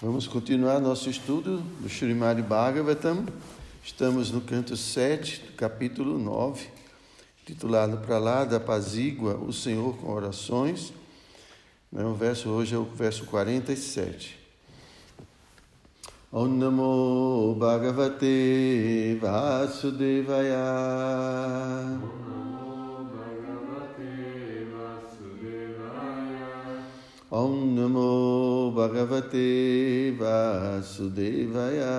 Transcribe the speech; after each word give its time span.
Vamos 0.00 0.26
continuar 0.26 0.80
nosso 0.80 1.08
estudo 1.10 1.58
do 1.80 1.88
Srimad 1.88 2.40
Bhagavatam. 2.42 3.26
Estamos 3.84 4.32
no 4.32 4.40
canto 4.40 4.76
7, 4.76 5.42
do 5.42 5.52
capítulo 5.52 6.18
9, 6.18 6.66
titulado 7.46 7.98
Para 7.98 8.18
lá 8.18 8.44
da 8.44 8.58
pazígua 8.58 9.34
o 9.36 9.52
Senhor 9.52 9.96
com 9.98 10.10
orações. 10.10 10.92
Né, 11.92 12.04
o 12.04 12.14
verso 12.14 12.48
hoje 12.48 12.74
é 12.74 12.78
o 12.78 12.84
verso 12.84 13.26
47. 13.26 14.38
Om 16.32 16.48
Namo 16.48 17.54
Bhagavate 17.58 19.18
Vasudevaya. 19.20 20.56
Om 27.32 27.74
Namo 27.74 28.74
Bhagavate 28.76 30.12
Vasudevaya. 30.18 31.96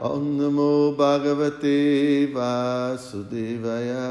Om 0.00 0.38
Namo 0.38 0.96
Bhagavate 0.96 2.32
Vasudevaya. 2.32 4.08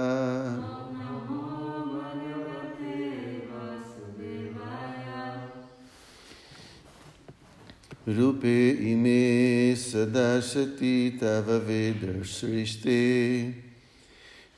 Rupe 8.05 8.77
ime 8.85 9.75
sadashati 9.75 11.17
tava 11.19 11.57
veda 11.57 12.23
sriste 12.23 13.68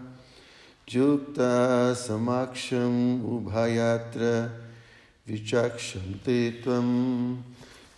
Jukta 0.87 1.93
samaksham 1.93 3.21
ubhayatra 3.21 4.49
vichakshante 5.27 6.63
tvam 6.63 7.43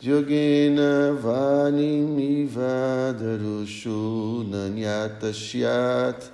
Yogena 0.01 1.13
vanimiva 1.21 3.13
darushu 3.13 4.43
nanyatashyat 4.49 6.31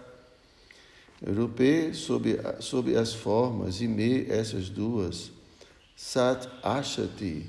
Rupe 1.26 1.94
sob, 1.94 2.26
sob 2.60 2.96
as 2.96 3.14
formas, 3.14 3.82
e 3.82 3.88
me, 3.88 4.30
essas 4.30 4.70
duas, 4.70 5.32
Sat 5.96 6.48
Ashati, 6.62 7.46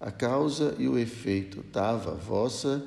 a 0.00 0.10
causa 0.10 0.74
e 0.78 0.88
o 0.88 0.98
efeito, 0.98 1.62
Tava, 1.72 2.14
vossa, 2.14 2.84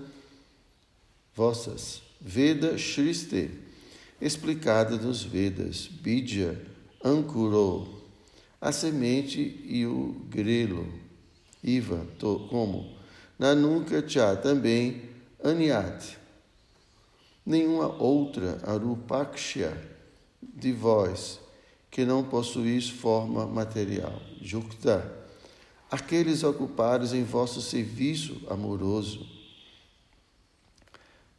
vossas, 1.35 2.01
Veda 2.19 2.77
Shriste, 2.77 3.51
explicada 4.21 4.95
nos 4.97 5.23
Vedas, 5.23 5.87
Bidya, 5.87 6.59
Ankuro, 7.03 8.01
a 8.59 8.71
semente 8.71 9.39
e 9.65 9.85
o 9.85 10.15
grelo, 10.29 10.87
Iva, 11.63 12.05
to, 12.19 12.47
como, 12.49 12.95
Nanunka 13.37 14.07
Cha, 14.07 14.35
também, 14.35 15.09
Anyat, 15.43 16.17
nenhuma 17.45 17.87
outra, 18.01 18.59
Arupaksha, 18.63 19.75
de 20.41 20.71
vós 20.71 21.39
que 21.89 22.05
não 22.05 22.23
possuís 22.23 22.89
forma 22.89 23.45
material. 23.45 24.21
Jukta, 24.41 25.20
aqueles 25.91 26.41
ocupados 26.41 27.13
em 27.13 27.25
vosso 27.25 27.61
serviço 27.61 28.41
amoroso. 28.49 29.27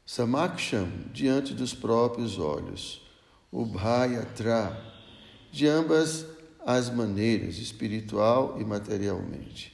Samaksham, 0.04 0.86
diante 1.10 1.54
dos 1.54 1.72
próprios 1.72 2.38
olhos. 2.38 3.00
Ubhayatra, 3.50 4.78
de 5.50 5.66
ambas 5.66 6.26
as 6.66 6.90
maneiras, 6.90 7.56
espiritual 7.56 8.60
e 8.60 8.64
materialmente. 8.64 9.72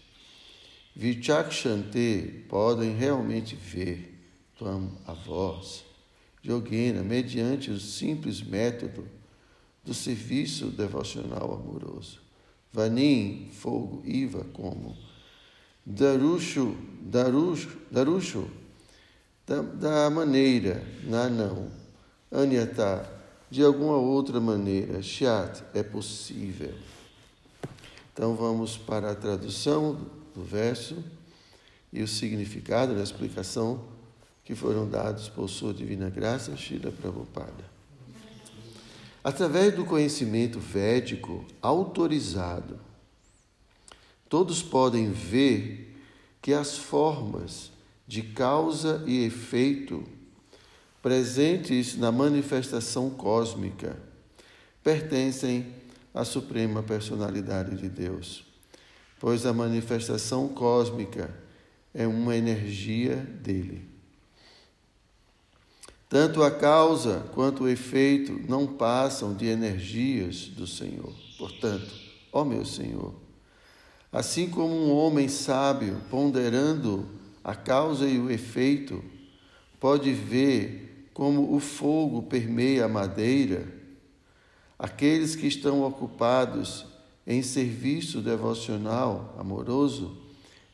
Vichakshante, 0.94 2.44
podem 2.48 2.96
realmente 2.96 3.56
ver, 3.56 4.16
Tvam, 4.56 4.96
a 5.06 5.12
vós. 5.12 5.84
Yogena, 6.44 7.02
mediante 7.02 7.70
o 7.70 7.80
simples 7.80 8.40
método 8.40 9.08
do 9.84 9.92
serviço 9.92 10.66
devocional 10.66 11.54
amoroso. 11.54 12.27
Vanim, 12.78 13.50
fogo, 13.50 14.00
Iva, 14.04 14.46
como. 14.52 14.96
Darushu, 15.84 16.76
Darushu, 17.00 17.76
Darushu 17.90 18.48
da, 19.44 19.62
da 19.62 20.10
maneira, 20.10 20.84
na 21.02 21.28
não. 21.28 21.72
Anyata, 22.30 23.04
de 23.50 23.64
alguma 23.64 23.96
outra 23.96 24.38
maneira. 24.38 25.02
Shat, 25.02 25.64
é 25.74 25.82
possível. 25.82 26.72
Então 28.12 28.36
vamos 28.36 28.76
para 28.76 29.10
a 29.10 29.14
tradução 29.16 29.98
do 30.32 30.44
verso 30.44 31.02
e 31.92 32.00
o 32.00 32.06
significado 32.06 32.94
da 32.94 33.02
explicação 33.02 33.82
que 34.44 34.54
foram 34.54 34.88
dados 34.88 35.28
por 35.28 35.48
sua 35.48 35.74
divina 35.74 36.08
graça, 36.10 36.56
Shira 36.56 36.92
Prabhupada. 36.92 37.77
Através 39.22 39.74
do 39.74 39.84
conhecimento 39.84 40.60
védico 40.60 41.44
autorizado, 41.60 42.78
todos 44.28 44.62
podem 44.62 45.10
ver 45.10 45.96
que 46.40 46.52
as 46.52 46.76
formas 46.76 47.72
de 48.06 48.22
causa 48.22 49.02
e 49.06 49.24
efeito 49.24 50.04
presentes 51.02 51.96
na 51.96 52.12
manifestação 52.12 53.10
cósmica 53.10 53.96
pertencem 54.82 55.74
à 56.14 56.24
Suprema 56.24 56.82
Personalidade 56.82 57.76
de 57.76 57.88
Deus, 57.88 58.44
pois 59.18 59.44
a 59.44 59.52
manifestação 59.52 60.48
cósmica 60.48 61.34
é 61.92 62.06
uma 62.06 62.36
energia 62.36 63.16
dele. 63.16 63.87
Tanto 66.08 66.42
a 66.42 66.50
causa 66.50 67.26
quanto 67.34 67.64
o 67.64 67.68
efeito 67.68 68.40
não 68.48 68.66
passam 68.66 69.34
de 69.34 69.46
energias 69.46 70.46
do 70.46 70.66
Senhor. 70.66 71.12
Portanto, 71.36 71.92
ó 72.32 72.44
meu 72.44 72.64
Senhor, 72.64 73.14
assim 74.10 74.48
como 74.48 74.74
um 74.74 74.90
homem 74.90 75.28
sábio, 75.28 76.00
ponderando 76.10 77.06
a 77.44 77.54
causa 77.54 78.08
e 78.08 78.18
o 78.18 78.30
efeito, 78.30 79.04
pode 79.78 80.10
ver 80.12 81.10
como 81.12 81.54
o 81.54 81.60
fogo 81.60 82.22
permeia 82.22 82.86
a 82.86 82.88
madeira, 82.88 83.70
aqueles 84.78 85.36
que 85.36 85.46
estão 85.46 85.82
ocupados 85.82 86.86
em 87.26 87.42
serviço 87.42 88.22
devocional 88.22 89.36
amoroso 89.38 90.16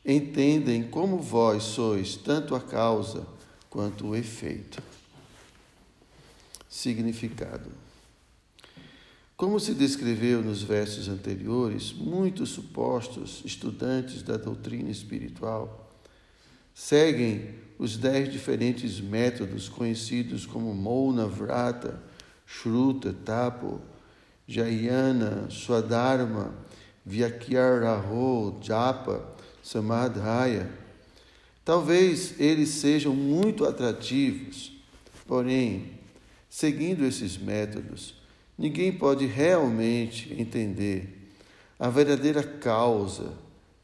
entendem 0.04 0.84
como 0.84 1.18
vós 1.18 1.64
sois 1.64 2.14
tanto 2.14 2.54
a 2.54 2.60
causa 2.60 3.26
quanto 3.68 4.08
o 4.08 4.16
efeito 4.16 4.80
significado. 6.74 7.70
Como 9.36 9.60
se 9.60 9.74
descreveu 9.74 10.42
nos 10.42 10.60
versos 10.60 11.08
anteriores, 11.08 11.92
muitos 11.92 12.50
supostos 12.50 13.42
estudantes 13.44 14.22
da 14.22 14.36
doutrina 14.36 14.90
espiritual 14.90 15.88
seguem 16.74 17.54
os 17.78 17.96
dez 17.96 18.30
diferentes 18.32 19.00
métodos 19.00 19.68
conhecidos 19.68 20.46
como 20.46 20.74
Mouna 20.74 21.26
Vrata, 21.26 22.02
Shruta, 22.44 23.12
Tapo, 23.24 23.80
Jayana, 24.46 25.48
Swadharma, 25.50 26.52
Vyakyaraho, 27.06 28.58
Japa, 28.60 29.24
Samadhaya. 29.62 30.68
Talvez 31.64 32.34
eles 32.40 32.70
sejam 32.70 33.14
muito 33.14 33.64
atrativos, 33.64 34.72
porém 35.24 35.93
Seguindo 36.56 37.04
esses 37.04 37.36
métodos, 37.36 38.14
ninguém 38.56 38.92
pode 38.92 39.26
realmente 39.26 40.32
entender 40.40 41.32
a 41.76 41.88
verdadeira 41.88 42.44
causa 42.44 43.32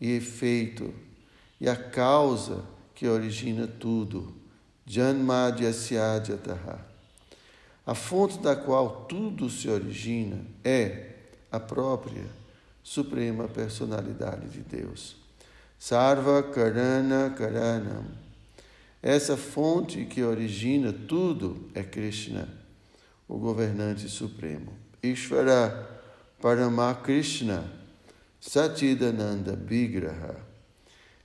e 0.01 0.13
efeito 0.13 0.95
e 1.61 1.69
a 1.69 1.75
causa 1.75 2.63
que 2.95 3.09
origina 3.09 3.67
tudo, 3.67 4.33
Janmadhyasyajataha. 4.87 6.79
A 7.85 7.95
fonte 7.97 8.39
da 8.39 8.55
qual 8.55 9.05
tudo 9.07 9.51
se 9.51 9.69
origina 9.69 10.39
é 10.63 11.15
a 11.51 11.59
própria 11.59 12.25
Suprema 12.85 13.49
Personalidade 13.49 14.49
de 14.49 14.61
Deus. 14.61 15.17
Sarva 15.77 16.41
Karana 16.41 17.35
Karanam. 17.37 18.05
Essa 19.03 19.37
fonte 19.37 20.05
que 20.05 20.23
origina 20.23 20.93
tudo 20.93 21.69
é 21.75 21.83
Krishna 21.83 22.60
o 23.31 23.39
governante 23.39 24.09
supremo. 24.09 24.73
Ishvara 25.01 25.89
Paramakrishna 26.43 27.65
Satidananda 28.41 29.55
Vigraha. 29.55 30.45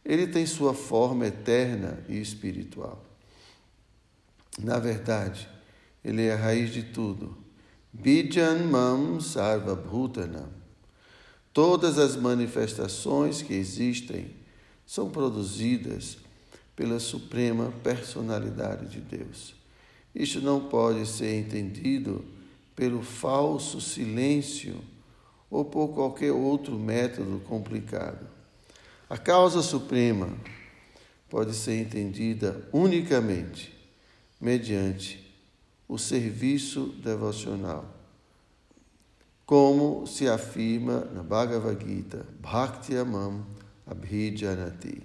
Ele 0.05 0.27
tem 0.27 0.45
sua 0.45 0.75
forma 0.75 1.25
eterna 1.25 2.05
e 2.07 2.21
espiritual. 2.21 3.03
Na 4.59 4.77
verdade, 4.77 5.49
ele 6.03 6.27
é 6.27 6.33
a 6.33 6.37
raiz 6.37 6.71
de 6.71 6.83
tudo. 6.83 7.35
Bijan 7.91 8.59
Mam 8.69 9.19
Sarva 9.19 9.73
Bhutanam. 9.75 10.49
Todas 11.51 11.97
as 11.97 12.15
manifestações 12.15 13.41
que 13.41 13.53
existem 13.55 14.35
são 14.85 15.09
produzidas 15.09 16.19
pela 16.75 16.99
suprema 16.99 17.73
personalidade 17.83 18.89
de 18.89 18.99
Deus. 19.01 19.64
Isto 20.15 20.39
não 20.39 20.61
pode 20.61 21.05
ser 21.05 21.37
entendido 21.37 22.23
pelo 22.73 23.03
falso 23.03 23.81
silêncio 23.81 24.79
ou 25.49 25.65
por 25.65 25.89
qualquer 25.89 26.31
outro 26.31 26.79
método 26.79 27.39
complicado. 27.41 28.25
A 29.09 29.17
causa 29.17 29.61
suprema 29.61 30.29
pode 31.29 31.53
ser 31.53 31.81
entendida 31.81 32.67
unicamente 32.71 33.73
mediante 34.39 35.21
o 35.87 35.97
serviço 35.97 36.87
devocional, 37.03 37.85
como 39.45 40.07
se 40.07 40.27
afirma 40.27 41.01
na 41.13 41.21
Bhagavad 41.21 41.85
Gita, 41.85 42.25
Bhakti 42.39 42.95
Amam 42.95 43.45
Abhijanati. 43.85 45.03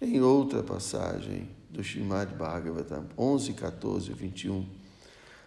Em 0.00 0.20
outra 0.20 0.62
passagem 0.62 1.48
do 1.72 1.82
Srimad 1.82 2.34
Bhagavatam 2.36 3.06
11, 3.16 3.54
14 3.54 4.12
21, 4.12 4.66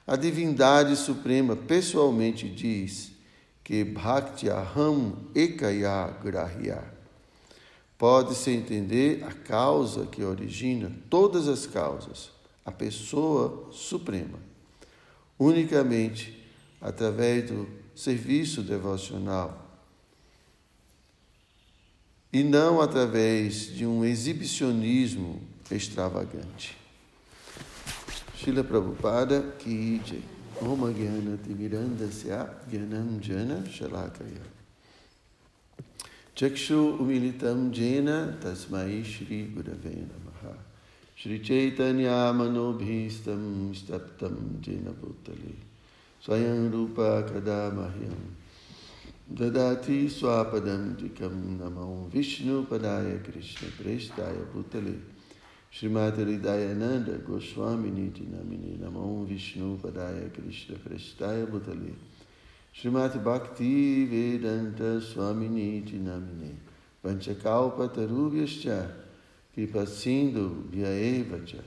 a 0.07 0.15
divindade 0.15 0.95
suprema 0.95 1.55
pessoalmente 1.55 2.49
diz 2.49 3.11
que 3.63 3.83
Bhakti 3.83 4.49
Aham 4.49 5.13
Ekaya 5.33 6.07
Grahya. 6.23 6.83
Pode-se 7.97 8.51
entender 8.51 9.23
a 9.23 9.31
causa 9.31 10.05
que 10.05 10.23
origina 10.23 10.91
todas 11.09 11.47
as 11.47 11.65
causas, 11.65 12.31
a 12.65 12.71
pessoa 12.71 13.69
suprema, 13.71 14.37
unicamente 15.39 16.43
através 16.81 17.49
do 17.49 17.67
serviço 17.95 18.61
devocional 18.61 19.65
e 22.33 22.43
não 22.43 22.81
através 22.81 23.73
de 23.73 23.85
um 23.85 24.03
exibicionismo 24.03 25.54
extravagante. 25.71 26.73
Shila 28.35 28.63
Prabhupada 28.63 29.57
ki 29.57 30.01
jai. 30.03 30.21
Om 30.61 30.93
Gyana 30.93 31.37
Timirandasya 31.37 32.47
Gyanam 32.69 33.19
Jana 33.19 33.61
Shalakaya. 33.67 34.39
Chakshu 36.35 36.97
Umilitam 36.99 37.71
Jena 37.71 38.37
Tasmai 38.39 39.03
Shri 39.03 39.51
Gurave 39.53 40.07
Namaha. 40.07 40.55
Shri 41.15 41.39
Chaitanya 41.39 42.31
Manobhistam 42.33 43.73
Staptam 43.75 44.61
Jena 44.61 44.91
Bhutale. 44.91 45.55
Swayam 46.25 46.71
Rupa 46.71 47.23
Kadamahyam. 47.23 48.15
Dadati 49.33 50.07
Swapadam 50.09 50.95
Dikam 50.95 51.57
Namo 51.57 52.09
Vishnu 52.09 52.65
Padaya 52.65 53.21
Krishna 53.23 53.67
Prestaya 53.69 54.45
Bhutale. 54.53 55.14
Srimati 55.75 56.21
Hridayananda 56.23 57.21
Goswami 57.27 57.89
Niti 57.89 58.21
Namini 58.21 58.77
Namo 58.79 59.25
Vishnu 59.27 59.77
Padaya 59.77 60.31
Krishna 60.31 60.77
Prestaya 60.77 61.45
Bhutale. 61.45 61.93
Srimati 62.73 63.21
Bhakti 63.21 64.05
Vedanta 64.05 65.01
Swami 65.01 65.49
Niti 65.49 65.97
Namini 65.97 66.55
Panchakalpa 67.03 67.89
Tarubhyascha 67.89 68.89
Kripa 69.53 69.85
Sindhu 69.85 70.63
Vyaevacha 70.71 71.61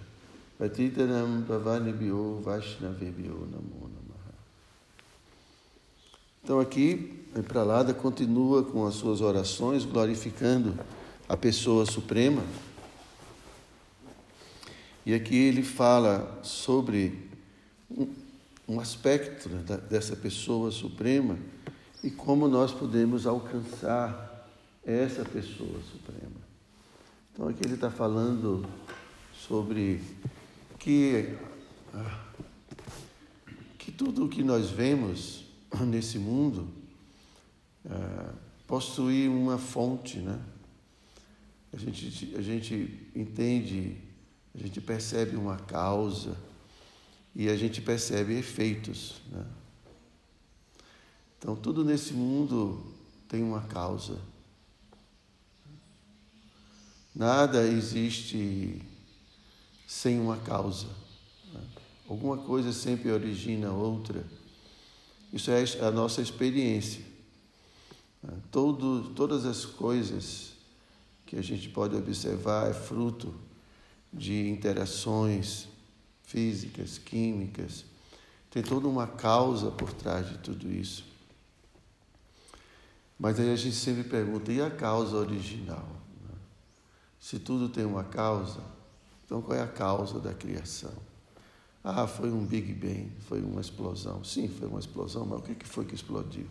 Patitanam 0.58 1.44
Pavanibhyo 1.44 2.40
Vaishnavebhyo 2.40 3.46
Namo 3.50 3.90
Namaha. 3.90 4.32
Então 6.42 6.58
aqui 6.58 7.26
a 7.38 7.42
Pralada 7.42 7.92
continua 7.92 8.62
com 8.62 8.86
as 8.86 8.94
suas 8.94 9.20
orações, 9.20 9.84
glorificando 9.84 10.74
a 11.28 11.36
pessoa 11.36 11.84
suprema. 11.84 12.42
E 15.08 15.14
aqui 15.14 15.36
ele 15.36 15.62
fala 15.62 16.38
sobre 16.42 17.30
um, 18.68 18.78
aspecto 18.78 19.48
né, 19.48 19.64
dessa 19.88 20.14
pessoa 20.14 20.70
suprema 20.70 21.38
e 22.04 22.10
como 22.10 22.46
nós 22.46 22.72
podemos 22.72 23.26
alcançar 23.26 24.46
essa 24.84 25.24
pessoa 25.24 25.80
suprema. 25.90 26.36
Então 27.32 27.48
aqui 27.48 27.64
ele 27.64 27.76
está 27.76 27.90
falando 27.90 28.66
sobre 29.32 30.02
que, 30.78 31.34
ah, 31.94 32.26
que 33.78 33.90
tudo 33.90 34.26
o 34.26 34.28
que 34.28 34.42
nós 34.42 34.68
vemos 34.68 35.46
nesse 35.86 36.18
mundo 36.18 36.68
uh, 37.86 38.34
possuir 38.66 39.30
uma 39.30 39.56
fonte, 39.56 40.18
né? 40.18 40.38
A 41.72 41.78
gente, 41.78 42.36
a 42.36 42.42
gente 42.42 43.08
entende, 43.16 44.06
a 44.58 44.62
gente 44.62 44.80
percebe 44.80 45.36
uma 45.36 45.56
causa 45.56 46.36
e 47.32 47.48
a 47.48 47.56
gente 47.56 47.80
percebe 47.80 48.36
efeitos, 48.36 49.22
né? 49.30 49.46
Então, 51.38 51.54
tudo 51.54 51.84
nesse 51.84 52.12
mundo 52.12 52.84
tem 53.28 53.44
uma 53.44 53.60
causa. 53.60 54.18
Nada 57.14 57.62
existe 57.64 58.82
sem 59.86 60.18
uma 60.18 60.36
causa. 60.38 60.88
Né? 61.54 61.60
Alguma 62.08 62.38
coisa 62.38 62.72
sempre 62.72 63.12
origina 63.12 63.70
outra. 63.70 64.26
Isso 65.32 65.52
é 65.52 65.62
a 65.86 65.92
nossa 65.92 66.20
experiência. 66.20 67.04
Todo, 68.50 69.10
todas 69.14 69.46
as 69.46 69.64
coisas 69.64 70.54
que 71.24 71.36
a 71.36 71.42
gente 71.42 71.68
pode 71.68 71.94
observar 71.94 72.68
é 72.68 72.74
fruto 72.74 73.32
de 74.12 74.48
interações 74.48 75.68
físicas, 76.22 76.98
químicas. 76.98 77.84
Tem 78.50 78.62
toda 78.62 78.88
uma 78.88 79.06
causa 79.06 79.70
por 79.70 79.92
trás 79.92 80.28
de 80.28 80.38
tudo 80.38 80.70
isso. 80.70 81.04
Mas 83.18 83.38
aí 83.38 83.52
a 83.52 83.56
gente 83.56 83.76
sempre 83.76 84.04
pergunta: 84.04 84.52
e 84.52 84.60
a 84.60 84.70
causa 84.70 85.16
original? 85.16 85.86
Se 87.20 87.38
tudo 87.38 87.68
tem 87.68 87.84
uma 87.84 88.04
causa, 88.04 88.60
então 89.26 89.42
qual 89.42 89.58
é 89.58 89.62
a 89.62 89.68
causa 89.68 90.20
da 90.20 90.32
criação? 90.32 90.94
Ah, 91.82 92.06
foi 92.06 92.30
um 92.30 92.44
Big 92.44 92.72
Bang, 92.72 93.10
foi 93.28 93.40
uma 93.40 93.60
explosão. 93.60 94.22
Sim, 94.24 94.48
foi 94.48 94.68
uma 94.68 94.78
explosão, 94.78 95.26
mas 95.26 95.40
o 95.40 95.42
que 95.42 95.66
foi 95.66 95.84
que 95.84 95.94
explodiu? 95.94 96.46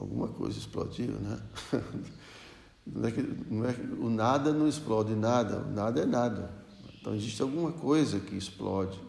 alguma 0.00 0.28
coisa 0.28 0.58
explodiu, 0.58 1.12
né? 1.12 1.38
Não 2.86 3.08
é 3.08 3.12
que, 3.12 3.22
não 3.22 3.64
é, 3.64 3.74
o 3.98 4.08
nada 4.08 4.52
não 4.52 4.66
explode 4.68 5.14
nada, 5.14 5.58
o 5.58 5.72
nada 5.72 6.00
é 6.00 6.06
nada. 6.06 6.50
Então 7.00 7.14
existe 7.14 7.40
alguma 7.40 7.72
coisa 7.72 8.20
que 8.20 8.36
explode. 8.36 9.00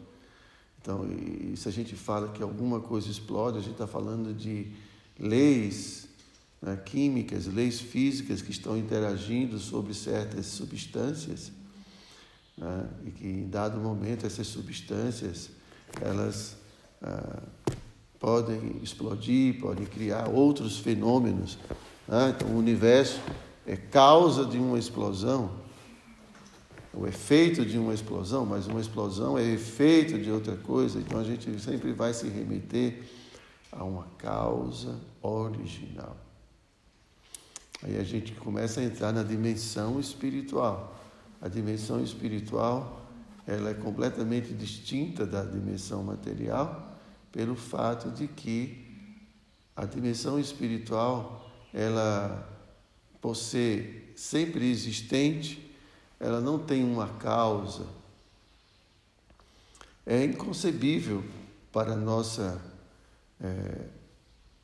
Então, 0.81 1.05
e, 1.05 1.55
se 1.55 1.67
a 1.67 1.71
gente 1.71 1.95
fala 1.95 2.29
que 2.29 2.41
alguma 2.41 2.79
coisa 2.79 3.09
explode, 3.09 3.57
a 3.57 3.61
gente 3.61 3.73
está 3.73 3.87
falando 3.87 4.33
de 4.33 4.71
leis 5.19 6.07
né, 6.61 6.75
químicas, 6.77 7.47
leis 7.47 7.79
físicas 7.79 8.41
que 8.41 8.51
estão 8.51 8.77
interagindo 8.77 9.59
sobre 9.59 9.93
certas 9.93 10.47
substâncias 10.47 11.51
né, 12.57 12.89
e 13.05 13.11
que 13.11 13.27
em 13.27 13.49
dado 13.49 13.79
momento 13.79 14.25
essas 14.25 14.47
substâncias 14.47 15.49
elas 15.99 16.55
ah, 17.01 17.41
podem 18.19 18.79
explodir, 18.81 19.59
podem 19.59 19.85
criar 19.85 20.29
outros 20.29 20.77
fenômenos. 20.77 21.57
Né? 22.07 22.33
Então, 22.35 22.49
o 22.49 22.57
universo 22.57 23.19
é 23.71 23.77
causa 23.77 24.45
de 24.45 24.57
uma 24.57 24.77
explosão, 24.77 25.49
o 26.93 27.07
efeito 27.07 27.65
de 27.65 27.77
uma 27.77 27.93
explosão, 27.93 28.45
mas 28.45 28.67
uma 28.67 28.81
explosão 28.81 29.37
é 29.37 29.45
efeito 29.45 30.19
de 30.19 30.29
outra 30.29 30.57
coisa. 30.57 30.99
Então, 30.99 31.17
a 31.17 31.23
gente 31.23 31.57
sempre 31.57 31.93
vai 31.93 32.13
se 32.13 32.27
remeter 32.27 33.01
a 33.71 33.85
uma 33.85 34.05
causa 34.17 34.99
original. 35.21 36.17
Aí 37.81 37.97
a 37.97 38.03
gente 38.03 38.33
começa 38.33 38.81
a 38.81 38.83
entrar 38.83 39.13
na 39.13 39.23
dimensão 39.23 40.01
espiritual. 40.01 40.99
A 41.41 41.47
dimensão 41.47 42.03
espiritual 42.03 43.07
ela 43.47 43.69
é 43.69 43.73
completamente 43.73 44.53
distinta 44.53 45.25
da 45.25 45.45
dimensão 45.45 46.03
material 46.03 46.99
pelo 47.31 47.55
fato 47.55 48.11
de 48.11 48.27
que 48.27 48.85
a 49.77 49.85
dimensão 49.85 50.37
espiritual, 50.37 51.49
ela, 51.73 52.51
por 53.21 53.35
ser 53.35 54.13
sempre 54.15 54.69
existente, 54.69 55.71
ela 56.19 56.41
não 56.41 56.57
tem 56.57 56.83
uma 56.83 57.07
causa. 57.07 57.85
É 60.05 60.25
inconcebível 60.25 61.23
para 61.71 61.93
a 61.93 61.95
nossa 61.95 62.61
é, 63.39 63.85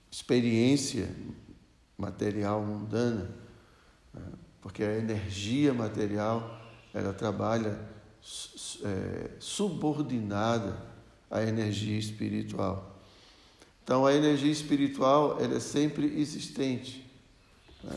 experiência 0.09 1.09
material 1.97 2.61
mundana, 2.61 3.29
né? 4.13 4.25
porque 4.61 4.83
a 4.83 4.97
energia 4.97 5.73
material 5.73 6.59
ela 6.93 7.13
trabalha 7.13 7.79
é, 8.83 9.31
subordinada 9.39 10.77
à 11.29 11.43
energia 11.43 11.97
espiritual. 11.97 12.97
Então, 13.83 14.05
a 14.05 14.13
energia 14.13 14.51
espiritual 14.51 15.39
ela 15.39 15.55
é 15.55 15.59
sempre 15.59 16.19
existente. 16.19 17.09
Né? 17.83 17.95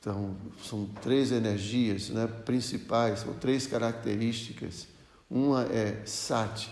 Então, 0.00 0.34
são 0.64 0.86
três 1.02 1.30
energias 1.30 2.08
né, 2.08 2.26
principais, 2.26 3.22
ou 3.26 3.34
três 3.34 3.66
características. 3.66 4.88
Uma 5.30 5.64
é 5.64 6.02
sati. 6.06 6.70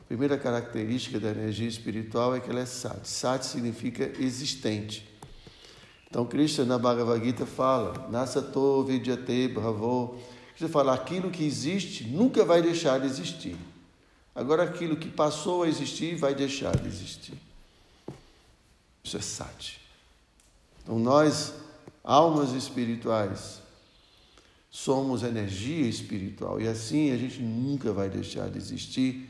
A 0.00 0.04
primeira 0.08 0.38
característica 0.38 1.20
da 1.20 1.28
energia 1.28 1.68
espiritual 1.68 2.34
é 2.34 2.40
que 2.40 2.48
ela 2.48 2.60
é 2.60 2.66
sati. 2.66 3.06
Sati 3.06 3.44
significa 3.44 4.10
existente. 4.18 5.06
Então, 6.08 6.24
Krishna 6.24 6.64
na 6.64 6.78
Bhagavad 6.78 7.22
Gita 7.22 7.44
fala, 7.44 8.08
Nasato 8.08 8.84
vidyate 8.84 9.48
bravo. 9.48 10.18
Você 10.56 10.66
fala, 10.66 10.94
aquilo 10.94 11.30
que 11.30 11.44
existe 11.44 12.04
nunca 12.04 12.42
vai 12.42 12.62
deixar 12.62 12.98
de 13.00 13.06
existir. 13.06 13.56
Agora, 14.34 14.62
aquilo 14.62 14.96
que 14.96 15.10
passou 15.10 15.64
a 15.64 15.68
existir 15.68 16.16
vai 16.16 16.34
deixar 16.34 16.74
de 16.74 16.88
existir. 16.88 17.38
Isso 19.04 19.18
é 19.18 19.20
sati. 19.20 19.78
Então, 20.82 20.98
nós 20.98 21.65
almas 22.06 22.52
espirituais. 22.52 23.60
Somos 24.70 25.24
energia 25.24 25.88
espiritual 25.88 26.60
e 26.60 26.68
assim 26.68 27.10
a 27.10 27.16
gente 27.16 27.42
nunca 27.42 27.92
vai 27.92 28.08
deixar 28.08 28.48
de 28.48 28.58
existir. 28.58 29.28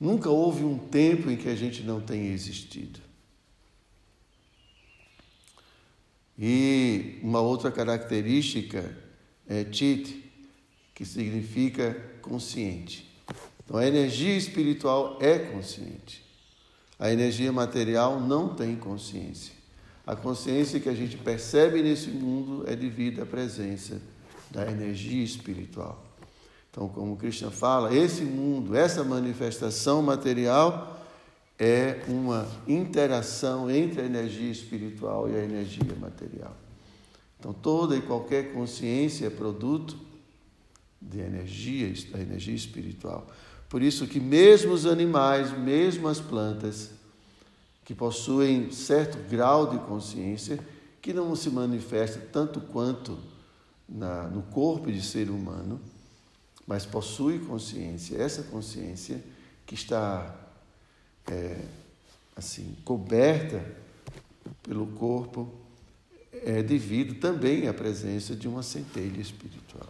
Nunca 0.00 0.30
houve 0.30 0.64
um 0.64 0.78
tempo 0.78 1.30
em 1.30 1.36
que 1.36 1.48
a 1.48 1.54
gente 1.54 1.82
não 1.82 2.00
tenha 2.00 2.32
existido. 2.32 3.00
E 6.38 7.18
uma 7.22 7.40
outra 7.40 7.70
característica 7.70 8.96
é 9.46 9.66
chit, 9.70 10.24
que 10.94 11.04
significa 11.04 11.94
consciente. 12.22 13.10
Então 13.64 13.76
a 13.76 13.86
energia 13.86 14.36
espiritual 14.36 15.18
é 15.20 15.38
consciente. 15.38 16.24
A 16.98 17.10
energia 17.10 17.52
material 17.52 18.20
não 18.20 18.54
tem 18.54 18.76
consciência. 18.76 19.55
A 20.06 20.14
consciência 20.14 20.78
que 20.78 20.88
a 20.88 20.94
gente 20.94 21.16
percebe 21.16 21.82
nesse 21.82 22.10
mundo 22.10 22.64
é 22.68 22.76
devido 22.76 23.22
à 23.22 23.26
presença 23.26 24.00
da 24.50 24.70
energia 24.70 25.24
espiritual. 25.24 26.00
Então, 26.70 26.88
como 26.88 27.16
Krishna 27.16 27.50
fala, 27.50 27.92
esse 27.92 28.22
mundo, 28.22 28.76
essa 28.76 29.02
manifestação 29.02 30.02
material 30.02 31.04
é 31.58 32.02
uma 32.06 32.46
interação 32.68 33.68
entre 33.68 34.02
a 34.02 34.04
energia 34.04 34.52
espiritual 34.52 35.28
e 35.28 35.34
a 35.34 35.42
energia 35.42 35.96
material. 35.98 36.56
Então, 37.40 37.52
toda 37.52 37.96
e 37.96 38.02
qualquer 38.02 38.52
consciência 38.52 39.26
é 39.26 39.30
produto 39.30 39.98
de 41.00 41.18
energia, 41.18 41.92
da 42.12 42.20
energia 42.20 42.54
espiritual. 42.54 43.26
Por 43.68 43.82
isso 43.82 44.06
que 44.06 44.20
mesmo 44.20 44.72
os 44.72 44.86
animais, 44.86 45.50
mesmo 45.58 46.06
as 46.06 46.20
plantas, 46.20 46.90
que 47.86 47.94
possuem 47.94 48.72
certo 48.72 49.16
grau 49.30 49.70
de 49.70 49.78
consciência 49.86 50.58
que 51.00 51.12
não 51.12 51.36
se 51.36 51.48
manifesta 51.48 52.18
tanto 52.18 52.60
quanto 52.60 53.16
na, 53.88 54.24
no 54.24 54.42
corpo 54.42 54.90
de 54.90 55.00
ser 55.00 55.30
humano, 55.30 55.80
mas 56.66 56.84
possui 56.84 57.38
consciência. 57.38 58.20
Essa 58.20 58.42
consciência 58.42 59.22
que 59.64 59.74
está 59.74 60.36
é, 61.28 61.64
assim 62.34 62.76
coberta 62.84 63.64
pelo 64.64 64.88
corpo 64.88 65.54
é 66.32 66.64
devido 66.64 67.20
também 67.20 67.68
à 67.68 67.72
presença 67.72 68.34
de 68.34 68.48
uma 68.48 68.64
centelha 68.64 69.20
espiritual. 69.20 69.88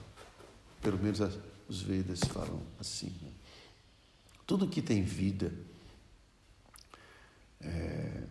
Pelo 0.83 0.99
menos 0.99 1.21
os 1.67 1.81
Vedas 1.81 2.21
falam 2.21 2.61
assim. 2.79 3.11
Né? 3.23 3.31
Tudo 4.47 4.69
que 4.69 4.83
tem 4.83 5.03
vida 5.03 5.51
é, 7.67 8.23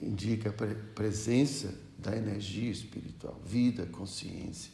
indica 0.00 0.50
a 0.50 0.94
presença 0.94 1.74
da 1.98 2.16
energia 2.16 2.70
espiritual, 2.70 3.40
vida, 3.44 3.86
consciência. 3.86 4.72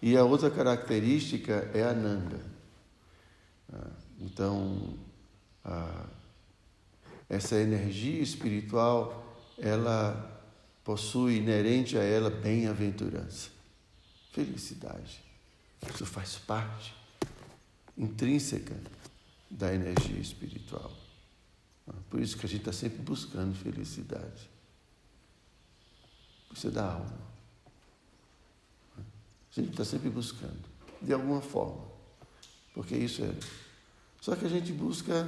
E 0.00 0.16
a 0.16 0.24
outra 0.24 0.50
característica 0.50 1.70
é 1.74 1.82
a 1.82 1.92
Nanda. 1.92 2.40
Ah, 3.72 3.90
então, 4.20 4.96
essa 7.28 7.56
energia 7.56 8.22
espiritual, 8.22 9.36
ela 9.58 10.40
possui 10.84 11.36
inerente 11.36 11.98
a 11.98 12.02
ela 12.02 12.30
bem-aventurança, 12.30 13.50
felicidade. 14.32 15.22
Isso 15.92 16.06
faz 16.06 16.36
parte 16.36 16.94
intrínseca 17.96 18.76
da 19.50 19.74
energia 19.74 20.18
espiritual. 20.18 20.92
Por 22.10 22.20
isso 22.20 22.36
que 22.36 22.46
a 22.46 22.48
gente 22.48 22.60
está 22.60 22.72
sempre 22.72 22.98
buscando 23.02 23.54
felicidade. 23.54 24.50
Isso 26.52 26.68
é 26.68 26.70
da 26.70 26.92
alma. 26.92 27.18
A 28.96 29.60
gente 29.60 29.70
está 29.70 29.84
sempre 29.84 30.10
buscando, 30.10 30.64
de 31.00 31.12
alguma 31.12 31.40
forma. 31.40 31.86
Porque 32.74 32.96
isso 32.96 33.24
é. 33.24 33.34
Só 34.20 34.36
que 34.36 34.44
a 34.44 34.48
gente 34.48 34.72
busca, 34.72 35.26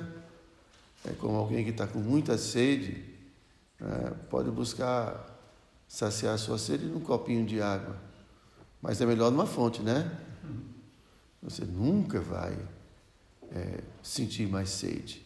é 1.04 1.12
como 1.12 1.36
alguém 1.36 1.64
que 1.64 1.70
está 1.70 1.86
com 1.86 1.98
muita 1.98 2.36
sede, 2.36 3.04
é, 3.80 4.10
pode 4.30 4.50
buscar 4.50 5.26
saciar 5.88 6.34
a 6.34 6.38
sua 6.38 6.58
sede 6.58 6.84
num 6.84 7.00
copinho 7.00 7.46
de 7.46 7.60
água. 7.60 7.98
Mas 8.80 9.00
é 9.00 9.06
melhor 9.06 9.30
numa 9.30 9.46
fonte, 9.46 9.82
né? 9.82 10.18
Você 11.42 11.64
nunca 11.64 12.20
vai 12.20 12.56
é, 13.54 13.80
sentir 14.02 14.48
mais 14.48 14.70
sede. 14.70 15.24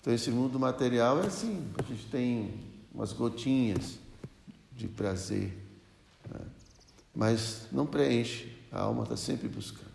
Então, 0.00 0.12
esse 0.12 0.30
mundo 0.30 0.58
material 0.58 1.22
é 1.22 1.26
assim: 1.26 1.66
a 1.78 1.82
gente 1.82 2.06
tem 2.06 2.54
umas 2.92 3.12
gotinhas 3.12 3.98
de 4.76 4.88
prazer, 4.88 5.56
né? 6.28 6.40
mas 7.14 7.66
não 7.70 7.86
preenche, 7.86 8.56
a 8.72 8.80
alma 8.80 9.02
está 9.02 9.16
sempre 9.16 9.48
buscando. 9.48 9.90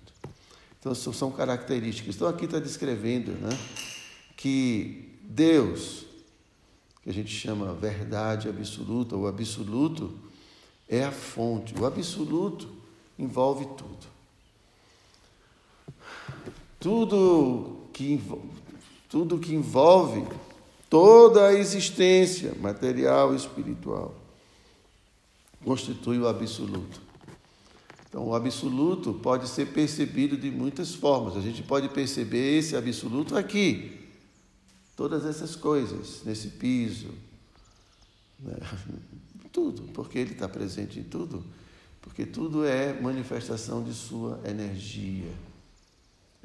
Então, 0.79 0.93
são 0.93 1.31
características. 1.31 2.15
Então, 2.15 2.27
aqui 2.27 2.45
está 2.45 2.59
descrevendo 2.59 3.31
né, 3.31 3.57
que 4.37 5.17
Deus, 5.23 6.05
que 7.01 7.09
a 7.09 7.13
gente 7.13 7.31
chama 7.31 7.73
verdade 7.73 8.47
absoluta, 8.47 9.15
o 9.15 9.25
absoluto, 9.25 10.15
é 10.87 11.03
a 11.03 11.11
fonte. 11.11 11.73
O 11.79 11.85
absoluto 11.87 12.71
envolve 13.17 13.65
tudo. 13.75 14.05
Tudo 16.85 17.89
que, 17.91 18.21
tudo 19.09 19.39
que 19.39 19.55
envolve 19.55 20.23
toda 20.87 21.47
a 21.47 21.53
existência 21.53 22.53
material 22.61 23.33
e 23.33 23.37
espiritual 23.37 24.13
constitui 25.63 26.19
o 26.19 26.27
absoluto. 26.27 27.01
Então, 28.07 28.27
o 28.27 28.35
absoluto 28.35 29.15
pode 29.15 29.47
ser 29.47 29.73
percebido 29.73 30.37
de 30.37 30.51
muitas 30.51 30.93
formas. 30.93 31.35
A 31.35 31.41
gente 31.41 31.63
pode 31.63 31.89
perceber 31.89 32.59
esse 32.59 32.75
absoluto 32.75 33.35
aqui, 33.35 34.07
todas 34.95 35.25
essas 35.25 35.55
coisas, 35.55 36.21
nesse 36.23 36.49
piso, 36.49 37.09
né? 38.39 38.57
tudo, 39.51 39.91
porque 39.91 40.19
ele 40.19 40.33
está 40.33 40.47
presente 40.47 40.99
em 40.99 41.03
tudo, 41.03 41.43
porque 41.99 42.27
tudo 42.27 42.63
é 42.63 42.93
manifestação 42.93 43.83
de 43.83 43.95
sua 43.95 44.39
energia. 44.45 45.33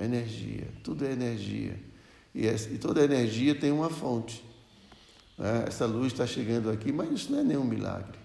Energia, 0.01 0.67
tudo 0.83 1.05
é 1.05 1.13
energia. 1.13 1.79
E, 2.35 2.47
e 2.47 2.79
toda 2.79 3.05
energia 3.05 3.55
tem 3.55 3.71
uma 3.71 3.91
fonte. 3.91 4.43
Né? 5.37 5.65
Essa 5.67 5.85
luz 5.85 6.13
está 6.13 6.27
chegando 6.27 6.71
aqui, 6.71 6.91
mas 6.91 7.11
isso 7.13 7.31
não 7.31 7.41
é 7.41 7.45
nenhum 7.45 7.65
milagre. 7.65 8.19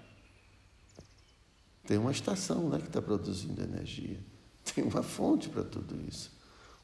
Tem 1.86 1.98
uma 1.98 2.12
estação 2.12 2.70
né, 2.70 2.80
que 2.80 2.88
está 2.88 3.02
produzindo 3.02 3.62
energia. 3.62 4.20
Tem 4.74 4.84
uma 4.84 5.04
fonte 5.04 5.50
para 5.50 5.64
tudo 5.64 5.96
isso. 6.08 6.32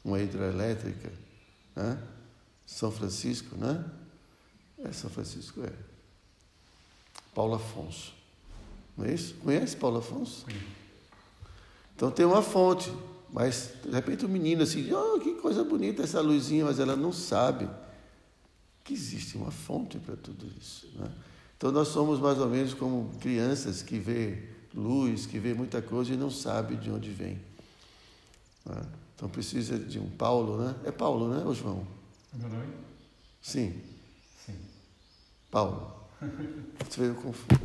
Uma 0.04 0.20
hidroelétrica. 0.22 1.12
Né? 1.76 1.98
São 2.66 2.92
Francisco, 2.92 3.56
né? 3.56 3.84
É 4.84 4.92
São 4.92 5.10
Francisco, 5.10 5.62
é. 5.64 5.74
Paulo 7.34 7.56
Afonso. 7.56 8.14
Não 8.98 9.06
é 9.06 9.14
isso? 9.14 9.36
Conhece 9.36 9.76
Paulo 9.76 9.98
Afonso? 9.98 10.46
Sim. 10.50 10.58
Então 11.96 12.12
tem 12.12 12.26
uma 12.26 12.42
fonte. 12.42 12.92
Mas, 13.32 13.74
de 13.84 13.92
repente, 13.92 14.26
o 14.26 14.30
menino 14.30 14.64
assim, 14.64 14.92
oh, 14.94 15.20
que 15.20 15.36
coisa 15.36 15.64
bonita 15.64 16.04
essa 16.04 16.20
luzinha, 16.20 16.66
mas 16.66 16.80
ela 16.80 16.96
não 16.96 17.14
sabe 17.14 17.70
que 18.84 18.94
existe 18.94 19.38
uma 19.38 19.52
fonte 19.52 19.98
para 20.00 20.16
tudo 20.18 20.46
isso. 20.60 20.90
Né? 20.96 21.10
Então, 21.58 21.72
nós 21.72 21.88
somos 21.88 22.20
mais 22.20 22.38
ou 22.40 22.50
menos 22.50 22.74
como 22.74 23.10
crianças 23.20 23.82
que 23.82 23.98
vê 23.98 24.50
luz, 24.74 25.26
que 25.26 25.40
vê 25.40 25.54
muita 25.54 25.82
coisa 25.82 26.14
e 26.14 26.18
não 26.18 26.30
sabe 26.30 26.76
de 26.76 26.92
onde 26.92 27.10
vem. 27.12 27.40
Né? 28.66 28.82
Então, 29.16 29.30
precisa 29.30 29.80
de 29.80 30.00
um 30.00 30.10
Paulo, 30.10 30.58
né? 30.58 30.76
É 30.84 30.92
Paulo, 30.92 31.30
né, 31.30 31.44
ô 31.46 31.54
João? 31.54 31.86
Meu 32.34 32.50
nome? 32.50 32.74
Sim. 33.42 33.80
Sim. 34.46 34.56
Paulo. 35.50 35.94
Você 36.90 37.02
veio 37.02 37.16
confuso. 37.16 37.62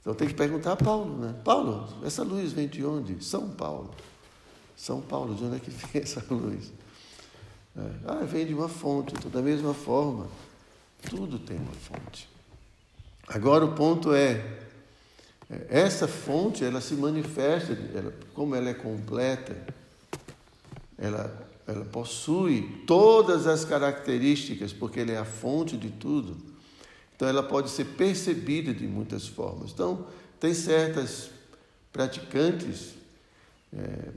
Então 0.00 0.14
tem 0.14 0.28
que 0.28 0.34
perguntar 0.34 0.72
a 0.72 0.76
Paulo, 0.76 1.18
né? 1.18 1.34
Paulo, 1.44 1.88
essa 2.04 2.22
luz 2.22 2.52
vem 2.52 2.68
de 2.68 2.84
onde? 2.84 3.24
São 3.24 3.50
Paulo. 3.50 3.92
São 4.76 5.00
Paulo, 5.00 5.34
de 5.34 5.42
onde 5.42 5.56
é 5.56 5.58
que 5.58 5.70
vem 5.88 6.02
essa 6.02 6.22
luz? 6.30 6.70
É, 7.76 7.80
ah, 8.06 8.24
vem 8.24 8.46
de 8.46 8.54
uma 8.54 8.68
fonte. 8.68 9.14
Então, 9.16 9.30
da 9.30 9.40
mesma 9.40 9.72
forma, 9.72 10.28
tudo 11.08 11.38
tem 11.38 11.56
uma 11.56 11.72
fonte. 11.72 12.28
Agora 13.26 13.64
o 13.64 13.74
ponto 13.74 14.12
é, 14.12 14.44
é, 15.50 15.66
essa 15.68 16.06
fonte, 16.06 16.64
ela 16.64 16.80
se 16.80 16.94
manifesta, 16.94 17.72
ela, 17.94 18.14
como 18.34 18.54
ela 18.54 18.68
é 18.68 18.74
completa, 18.74 19.56
ela, 20.98 21.48
ela 21.66 21.84
possui 21.86 22.84
todas 22.86 23.46
as 23.46 23.64
características, 23.64 24.72
porque 24.72 25.00
ela 25.00 25.12
é 25.12 25.18
a 25.18 25.24
fonte 25.24 25.76
de 25.76 25.90
tudo. 25.90 26.36
Então, 27.14 27.26
ela 27.26 27.42
pode 27.42 27.70
ser 27.70 27.84
percebida 27.84 28.74
de 28.74 28.86
muitas 28.86 29.26
formas. 29.26 29.70
Então, 29.70 30.06
tem 30.38 30.52
certas 30.52 31.30
praticantes 31.90 32.94
é, 33.72 34.10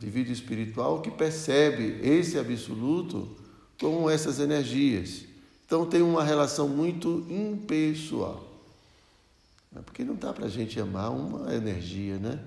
de 0.00 0.08
vida 0.08 0.32
espiritual 0.32 1.02
que 1.02 1.10
percebe 1.10 2.00
esse 2.02 2.38
absoluto 2.38 3.36
com 3.78 4.08
essas 4.08 4.40
energias. 4.40 5.26
Então, 5.66 5.84
tem 5.84 6.00
uma 6.00 6.24
relação 6.24 6.66
muito 6.66 7.26
impessoal. 7.28 8.42
Porque 9.84 10.02
não 10.02 10.14
dá 10.14 10.32
para 10.32 10.46
a 10.46 10.48
gente 10.48 10.80
amar 10.80 11.12
uma 11.12 11.54
energia, 11.54 12.16
né? 12.16 12.40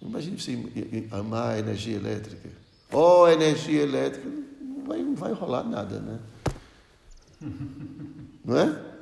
Imagine 0.00 0.40
você 0.40 1.08
amar 1.10 1.54
a 1.54 1.58
energia 1.58 1.96
elétrica. 1.96 2.48
Oh, 2.92 3.26
energia 3.26 3.82
elétrica, 3.82 4.28
não 4.60 4.84
vai, 4.84 5.02
não 5.02 5.16
vai 5.16 5.32
rolar 5.32 5.64
nada, 5.64 5.98
né? 5.98 6.20
Não 8.44 8.56
é? 8.56 8.95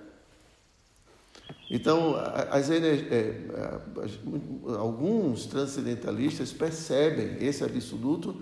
Então, 1.75 2.15
as, 2.53 2.71
é, 2.71 3.35
alguns 4.79 5.45
transcendentalistas 5.47 6.53
percebem 6.53 7.45
esse 7.45 7.65
absoluto 7.65 8.41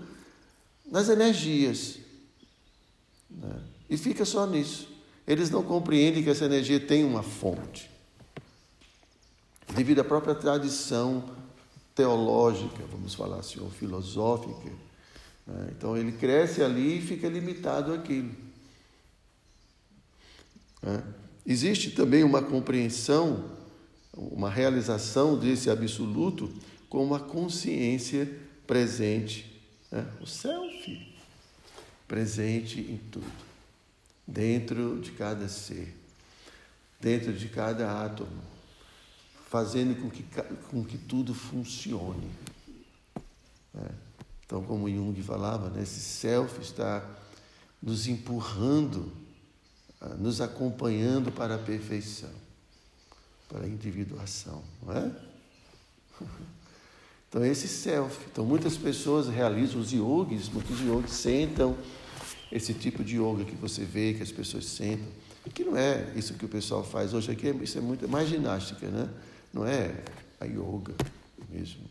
nas 0.85 1.09
energias. 1.09 1.97
Né? 3.31 3.59
E 3.89 3.97
fica 3.97 4.23
só 4.23 4.45
nisso. 4.45 4.87
Eles 5.25 5.49
não 5.49 5.63
compreendem 5.63 6.21
que 6.21 6.29
essa 6.29 6.45
energia 6.45 6.79
tem 6.79 7.03
uma 7.03 7.23
fonte. 7.23 7.89
Devido 9.73 10.01
à 10.01 10.03
própria 10.03 10.35
tradição 10.35 11.23
teológica, 11.95 12.83
vamos 12.91 13.15
falar 13.15 13.37
assim, 13.37 13.59
ou 13.59 13.71
filosófica. 13.71 14.69
Né? 15.47 15.69
Então, 15.75 15.97
ele 15.97 16.11
cresce 16.11 16.61
ali 16.61 16.99
e 16.99 17.01
fica 17.01 17.27
limitado 17.27 17.95
àquilo. 17.95 18.29
Né? 20.83 21.03
Existe 21.45 21.91
também 21.91 22.23
uma 22.23 22.41
compreensão, 22.41 23.51
uma 24.13 24.49
realização 24.49 25.37
desse 25.37 25.69
absoluto 25.69 26.49
com 26.89 27.03
uma 27.03 27.19
consciência 27.19 28.31
presente, 28.65 29.61
né? 29.91 30.07
o 30.21 30.25
self 30.25 31.13
presente 32.07 32.79
em 32.79 32.97
tudo, 33.11 33.31
dentro 34.25 35.01
de 35.01 35.11
cada 35.11 35.49
ser, 35.49 35.93
dentro 37.01 37.33
de 37.33 37.49
cada 37.49 38.05
átomo, 38.05 38.41
fazendo 39.49 39.99
com 40.01 40.09
que, 40.09 40.23
com 40.69 40.83
que 40.85 40.97
tudo 40.97 41.33
funcione. 41.33 42.29
Né? 43.73 43.89
Então, 44.45 44.63
como 44.63 44.89
Jung 44.89 45.19
falava, 45.23 45.69
né? 45.69 45.83
esse 45.83 45.99
self 45.99 46.61
está 46.61 47.03
nos 47.81 48.07
empurrando 48.07 49.11
nos 50.19 50.41
acompanhando 50.41 51.31
para 51.31 51.55
a 51.55 51.57
perfeição, 51.57 52.29
para 53.49 53.65
a 53.65 53.67
individuação, 53.67 54.63
não 54.81 54.93
é? 54.93 55.11
Então, 57.29 57.43
esse 57.43 57.67
self. 57.67 58.15
Então, 58.31 58.45
muitas 58.45 58.77
pessoas 58.77 59.27
realizam 59.27 59.81
os 59.81 59.91
yogis, 59.91 60.49
muitos 60.49 60.79
yogis 60.79 61.13
sentam 61.13 61.75
esse 62.51 62.75
tipo 62.75 63.03
de 63.03 63.15
yoga 63.17 63.43
que 63.43 63.55
você 63.55 63.83
vê, 63.83 64.13
que 64.13 64.21
as 64.21 64.31
pessoas 64.31 64.67
sentam, 64.67 65.07
que 65.51 65.63
não 65.63 65.75
é 65.75 66.13
isso 66.15 66.35
que 66.35 66.45
o 66.45 66.47
pessoal 66.47 66.83
faz 66.83 67.11
hoje 67.11 67.31
aqui, 67.31 67.49
isso 67.63 67.79
é 67.79 67.81
muito 67.81 68.07
mais 68.07 68.29
ginástica, 68.29 68.87
né? 68.87 69.09
Não 69.51 69.65
é 69.65 70.03
a 70.39 70.45
yoga 70.45 70.93
mesmo. 71.49 71.81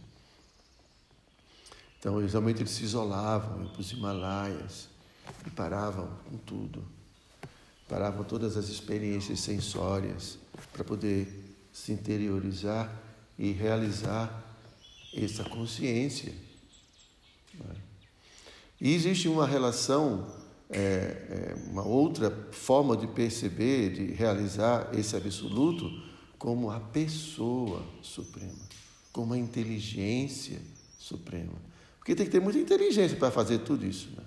Então, 1.98 2.24
geralmente 2.24 2.60
eles 2.62 2.70
se 2.70 2.84
isolavam, 2.84 3.66
para 3.66 3.80
os 3.80 3.90
Himalaias 3.90 4.88
e 5.44 5.50
paravam 5.50 6.08
com 6.30 6.37
tudo 6.37 6.84
paravam 7.92 8.24
todas 8.24 8.57
as 8.57 8.70
experiências 8.70 9.40
sensórias 9.40 10.38
para 10.72 10.83
poder 10.83 11.28
se 11.70 11.92
interiorizar 11.92 12.90
e 13.38 13.52
realizar 13.52 14.42
essa 15.14 15.44
consciência. 15.44 16.33
E 18.81 18.94
existe 18.94 19.28
uma 19.28 19.46
relação, 19.46 20.26
é, 20.70 20.78
é, 20.78 21.55
uma 21.70 21.85
outra 21.85 22.31
forma 22.50 22.96
de 22.96 23.07
perceber, 23.09 23.90
de 23.90 24.07
realizar 24.14 24.88
esse 24.94 25.14
absoluto, 25.14 25.90
como 26.38 26.70
a 26.70 26.81
pessoa 26.81 27.85
suprema, 28.00 28.64
como 29.12 29.35
a 29.35 29.38
inteligência 29.38 30.59
suprema. 30.98 31.61
Porque 31.98 32.14
tem 32.14 32.24
que 32.24 32.33
ter 32.33 32.40
muita 32.40 32.59
inteligência 32.59 33.18
para 33.18 33.31
fazer 33.31 33.59
tudo 33.59 33.85
isso. 33.85 34.09
Né? 34.16 34.21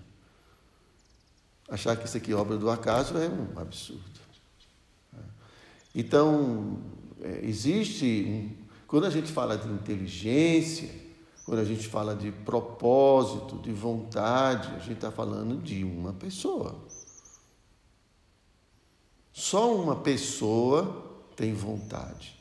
Achar 1.67 1.95
que 1.95 2.06
isso 2.06 2.17
aqui 2.17 2.32
é 2.32 2.36
obra 2.36 2.58
do 2.58 2.69
acaso 2.69 3.17
é 3.17 3.28
um 3.28 3.60
absurdo. 3.60 4.04
Então, 5.93 6.80
é, 7.21 7.39
existe, 7.43 8.56
quando 8.86 9.06
a 9.06 9.10
gente 9.10 9.32
fala 9.32 9.58
de 9.58 9.67
inteligência, 9.67 10.89
quando 11.45 11.60
a 11.60 11.63
gente 11.63 11.88
fala 11.88 12.15
de 12.15 12.32
propósito, 12.32 13.58
de 13.60 13.71
vontade, 13.71 14.67
a 14.75 14.80
gente 14.80 14.93
está 14.93 15.12
falando 15.12 15.62
de 15.62 15.84
uma 15.84 16.13
pessoa. 16.13 16.75
Só 19.32 19.75
uma 19.75 19.95
pessoa 19.95 21.04
tem 21.36 21.54
vontade. 21.54 22.36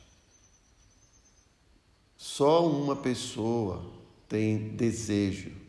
Só 2.15 2.67
uma 2.67 2.95
pessoa 2.95 3.85
tem 4.27 4.75
desejo 4.75 5.64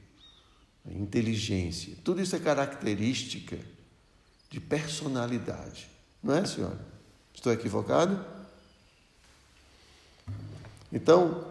inteligência. 0.93 1.97
Tudo 2.05 2.21
isso 2.21 2.37
é 2.37 2.39
característica 2.39 3.59
de 4.51 4.61
personalidade. 4.61 5.89
Não 6.23 6.35
é, 6.35 6.45
senhora? 6.45 6.79
Estou 7.35 7.53
equivocado? 7.53 8.25
Então, 10.93 11.45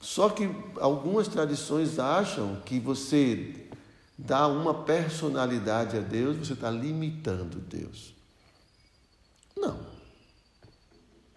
só 0.00 0.28
que 0.28 0.50
algumas 0.80 1.28
tradições 1.28 1.98
acham 1.98 2.60
que 2.64 2.78
você 2.78 3.68
dá 4.18 4.46
uma 4.46 4.84
personalidade 4.84 5.96
a 5.96 6.00
Deus, 6.00 6.36
você 6.36 6.52
está 6.52 6.70
limitando 6.70 7.58
Deus. 7.58 8.14
Não. 9.56 9.86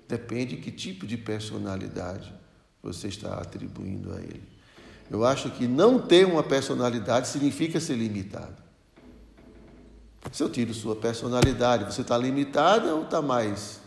Depende 0.08 0.58
que 0.58 0.72
tipo 0.72 1.06
de 1.06 1.18
personalidade 1.18 2.34
você 2.82 3.08
está 3.08 3.36
atribuindo 3.36 4.14
a 4.14 4.22
Ele. 4.22 4.57
Eu 5.10 5.26
acho 5.26 5.50
que 5.52 5.68
não 5.68 6.00
ter 6.00 6.26
uma 6.26 6.44
personalidade 6.44 7.28
significa 7.28 7.80
ser 7.80 7.96
limitado. 7.96 8.62
Se 10.32 10.44
eu 10.44 10.50
tiro 10.50 10.74
sua 10.74 10.96
personalidade, 10.96 11.86
você 11.86 12.02
está 12.02 12.18
limitada 12.18 12.94
ou 12.94 13.04
está 13.04 13.22
mais? 13.22 13.80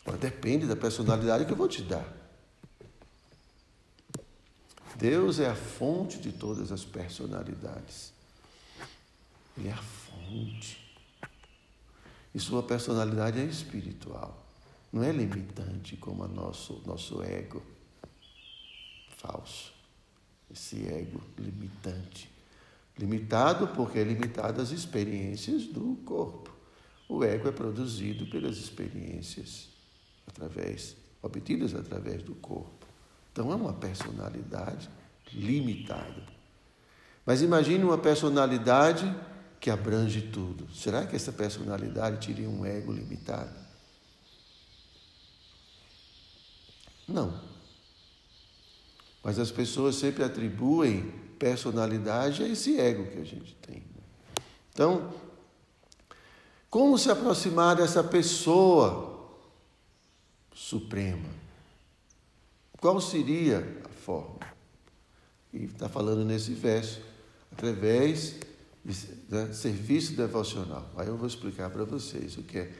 Agora, 0.00 0.16
depende 0.16 0.66
da 0.66 0.74
personalidade 0.74 1.44
que 1.44 1.52
eu 1.52 1.56
vou 1.56 1.68
te 1.68 1.82
dar. 1.82 2.06
Deus 4.96 5.38
é 5.38 5.48
a 5.48 5.54
fonte 5.54 6.18
de 6.18 6.32
todas 6.32 6.72
as 6.72 6.84
personalidades. 6.84 8.12
Ele 9.56 9.68
é 9.68 9.72
a 9.72 9.76
fonte. 9.76 10.96
E 12.34 12.40
sua 12.40 12.62
personalidade 12.62 13.38
é 13.38 13.44
espiritual. 13.44 14.46
Não 14.90 15.04
é 15.04 15.12
limitante 15.12 15.96
como 15.96 16.24
o 16.24 16.28
nosso, 16.28 16.82
nosso 16.86 17.22
ego 17.22 17.62
falso. 19.18 19.72
Esse 20.50 20.86
ego 20.86 21.20
limitante. 21.38 22.30
Limitado 22.98 23.68
porque 23.68 23.98
é 23.98 24.04
limitado 24.04 24.60
às 24.60 24.70
experiências 24.70 25.66
do 25.66 25.96
corpo. 26.04 26.50
O 27.08 27.22
ego 27.22 27.48
é 27.48 27.52
produzido 27.52 28.26
pelas 28.26 28.56
experiências 28.56 29.68
através 30.26 30.96
obtidas 31.22 31.74
através 31.74 32.22
do 32.22 32.34
corpo. 32.34 32.86
Então 33.32 33.52
é 33.52 33.54
uma 33.54 33.72
personalidade 33.72 34.88
limitada. 35.32 36.26
Mas 37.24 37.42
imagine 37.42 37.84
uma 37.84 37.98
personalidade 37.98 39.14
que 39.60 39.70
abrange 39.70 40.22
tudo. 40.22 40.72
Será 40.74 41.06
que 41.06 41.16
essa 41.16 41.32
personalidade 41.32 42.26
teria 42.26 42.48
um 42.48 42.64
ego 42.64 42.92
limitado? 42.92 43.54
Não. 47.06 47.47
Mas 49.28 49.38
as 49.38 49.50
pessoas 49.50 49.96
sempre 49.96 50.24
atribuem 50.24 51.12
personalidade 51.38 52.42
a 52.42 52.48
esse 52.48 52.80
ego 52.80 53.10
que 53.10 53.18
a 53.18 53.24
gente 53.24 53.54
tem. 53.56 53.84
Então, 54.72 55.12
Como 56.70 56.96
se 56.96 57.10
aproximar 57.10 57.76
dessa 57.76 58.02
pessoa 58.02 59.36
suprema? 60.54 61.28
Qual 62.80 62.98
seria 63.02 63.82
a 63.84 63.88
forma? 63.90 64.40
E 65.52 65.64
está 65.64 65.90
falando 65.90 66.24
nesse 66.24 66.54
verso, 66.54 67.02
através 67.52 68.36
de 68.82 68.96
né, 69.28 69.52
serviço 69.52 70.14
devocional. 70.14 70.90
Aí 70.96 71.06
eu 71.06 71.18
vou 71.18 71.26
explicar 71.26 71.68
para 71.68 71.84
vocês 71.84 72.38
o 72.38 72.42
que 72.42 72.60
é 72.60 72.72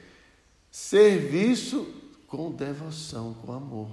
serviço 0.70 1.86
com 2.26 2.50
devoção, 2.50 3.34
com 3.34 3.52
amor. 3.52 3.90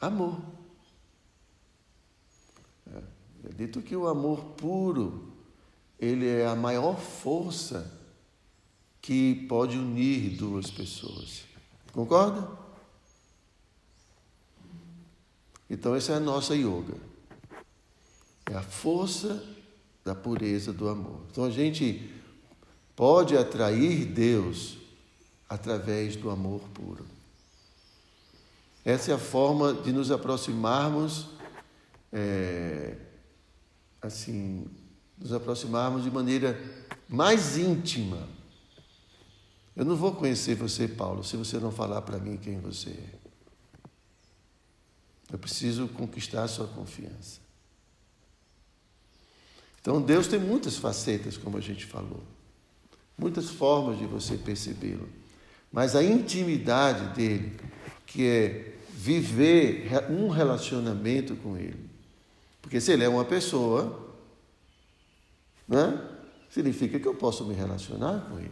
Amor. 0.00 0.40
É, 2.86 3.02
dito 3.56 3.82
que 3.82 3.96
o 3.96 4.06
amor 4.06 4.44
puro, 4.56 5.32
ele 5.98 6.28
é 6.28 6.46
a 6.46 6.54
maior 6.54 6.98
força 6.98 7.98
que 9.00 9.46
pode 9.48 9.76
unir 9.76 10.36
duas 10.36 10.70
pessoas. 10.70 11.44
Concorda? 11.92 12.48
Então, 15.68 15.94
essa 15.94 16.12
é 16.12 16.16
a 16.16 16.20
nossa 16.20 16.54
yoga. 16.54 16.94
É 18.50 18.54
a 18.54 18.62
força 18.62 19.44
da 20.04 20.14
pureza 20.14 20.72
do 20.72 20.88
amor. 20.88 21.20
Então, 21.30 21.44
a 21.44 21.50
gente 21.50 22.10
pode 22.96 23.36
atrair 23.36 24.06
Deus 24.06 24.78
através 25.48 26.16
do 26.16 26.30
amor 26.30 26.60
puro. 26.72 27.04
Essa 28.88 29.10
é 29.10 29.14
a 29.14 29.18
forma 29.18 29.74
de 29.74 29.92
nos 29.92 30.10
aproximarmos, 30.10 31.26
é, 32.10 32.96
assim, 34.00 34.66
nos 35.18 35.30
aproximarmos 35.30 36.04
de 36.04 36.10
maneira 36.10 36.58
mais 37.06 37.58
íntima. 37.58 38.26
Eu 39.76 39.84
não 39.84 39.94
vou 39.94 40.14
conhecer 40.14 40.54
você, 40.54 40.88
Paulo, 40.88 41.22
se 41.22 41.36
você 41.36 41.58
não 41.58 41.70
falar 41.70 42.00
para 42.00 42.16
mim 42.16 42.38
quem 42.38 42.60
você 42.60 42.88
é. 42.88 43.18
Eu 45.34 45.38
preciso 45.38 45.86
conquistar 45.88 46.44
a 46.44 46.48
sua 46.48 46.66
confiança. 46.68 47.40
Então, 49.82 50.00
Deus 50.00 50.28
tem 50.28 50.40
muitas 50.40 50.78
facetas, 50.78 51.36
como 51.36 51.58
a 51.58 51.60
gente 51.60 51.84
falou, 51.84 52.22
muitas 53.18 53.50
formas 53.50 53.98
de 53.98 54.06
você 54.06 54.38
percebê-lo, 54.38 55.10
mas 55.70 55.94
a 55.94 56.02
intimidade 56.02 57.14
dele, 57.14 57.54
que 58.06 58.26
é 58.26 58.77
viver 58.98 59.88
um 60.10 60.28
relacionamento 60.28 61.36
com 61.36 61.56
ele. 61.56 61.88
Porque 62.60 62.80
se 62.80 62.90
ele 62.90 63.04
é 63.04 63.08
uma 63.08 63.24
pessoa, 63.24 64.12
né, 65.68 66.04
significa 66.50 66.98
que 66.98 67.06
eu 67.06 67.14
posso 67.14 67.44
me 67.44 67.54
relacionar 67.54 68.28
com 68.28 68.40
ele. 68.40 68.50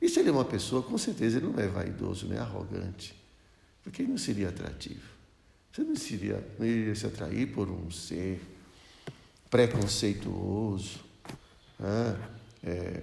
E 0.00 0.08
se 0.08 0.18
ele 0.18 0.30
é 0.30 0.32
uma 0.32 0.46
pessoa, 0.46 0.82
com 0.82 0.96
certeza 0.96 1.36
ele 1.36 1.48
não 1.48 1.60
é 1.60 1.68
vaidoso 1.68 2.26
nem 2.26 2.38
arrogante, 2.38 3.14
porque 3.84 4.00
ele 4.00 4.12
não 4.12 4.16
seria 4.16 4.48
atrativo. 4.48 5.06
Você 5.70 5.82
não 5.82 5.92
iria, 5.92 6.48
não 6.58 6.66
iria 6.66 6.94
se 6.94 7.04
atrair 7.04 7.52
por 7.52 7.70
um 7.70 7.90
ser 7.90 8.40
preconceituoso, 9.50 11.00
né? 11.78 12.18
é, 12.64 13.02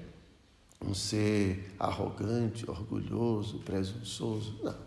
um 0.84 0.96
ser 0.96 1.72
arrogante, 1.78 2.68
orgulhoso, 2.68 3.60
presunçoso. 3.60 4.60
Não. 4.64 4.87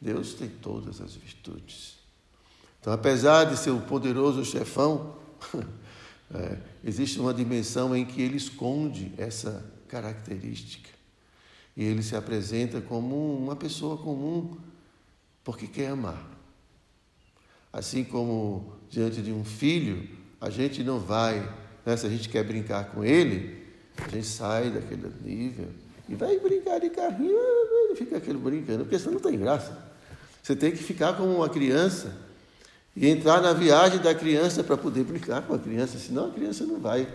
Deus 0.00 0.34
tem 0.34 0.48
todas 0.48 1.00
as 1.00 1.14
virtudes. 1.14 1.96
Então, 2.80 2.92
apesar 2.92 3.44
de 3.44 3.56
ser 3.56 3.70
o 3.70 3.80
poderoso 3.80 4.44
chefão, 4.44 5.16
é, 6.32 6.58
existe 6.84 7.18
uma 7.18 7.34
dimensão 7.34 7.96
em 7.96 8.04
que 8.04 8.22
ele 8.22 8.36
esconde 8.36 9.12
essa 9.18 9.64
característica. 9.88 10.90
E 11.76 11.84
ele 11.84 12.02
se 12.02 12.16
apresenta 12.16 12.80
como 12.80 13.36
uma 13.36 13.56
pessoa 13.56 13.98
comum, 13.98 14.56
porque 15.42 15.66
quer 15.66 15.88
amar. 15.88 16.24
Assim 17.72 18.04
como 18.04 18.72
diante 18.88 19.20
de 19.20 19.32
um 19.32 19.44
filho, 19.44 20.08
a 20.40 20.48
gente 20.48 20.82
não 20.82 20.98
vai, 20.98 21.40
né, 21.84 21.96
se 21.96 22.06
a 22.06 22.08
gente 22.08 22.28
quer 22.28 22.44
brincar 22.44 22.92
com 22.92 23.04
ele, 23.04 23.66
a 23.96 24.08
gente 24.08 24.26
sai 24.26 24.70
daquele 24.70 25.12
nível 25.22 25.68
e 26.08 26.14
vai 26.14 26.38
brincar 26.38 26.78
de 26.78 26.90
carrinho, 26.90 27.36
fica 27.96 28.18
aquele 28.18 28.38
brincando, 28.38 28.84
porque 28.84 28.98
senão 28.98 29.14
não 29.14 29.20
tem 29.20 29.38
graça. 29.38 29.85
Você 30.46 30.54
tem 30.54 30.70
que 30.70 30.76
ficar 30.76 31.14
como 31.14 31.34
uma 31.34 31.48
criança 31.48 32.16
e 32.94 33.08
entrar 33.08 33.42
na 33.42 33.52
viagem 33.52 33.98
da 33.98 34.14
criança 34.14 34.62
para 34.62 34.76
poder 34.76 35.02
brincar 35.02 35.42
com 35.42 35.52
a 35.52 35.58
criança, 35.58 35.98
senão 35.98 36.28
a 36.28 36.30
criança 36.30 36.64
não 36.64 36.78
vai, 36.78 37.08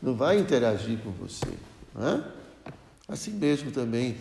não 0.00 0.14
vai 0.14 0.38
interagir 0.38 0.96
com 1.00 1.10
você. 1.10 1.48
É? 1.96 2.22
Assim 3.08 3.32
mesmo 3.32 3.72
também, 3.72 4.16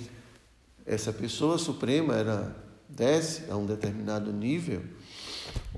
essa 0.88 1.14
pessoa 1.14 1.60
suprema 1.60 2.16
era 2.16 2.56
desce 2.90 3.44
a 3.48 3.56
um 3.56 3.68
determinado 3.68 4.34
nível, 4.34 4.82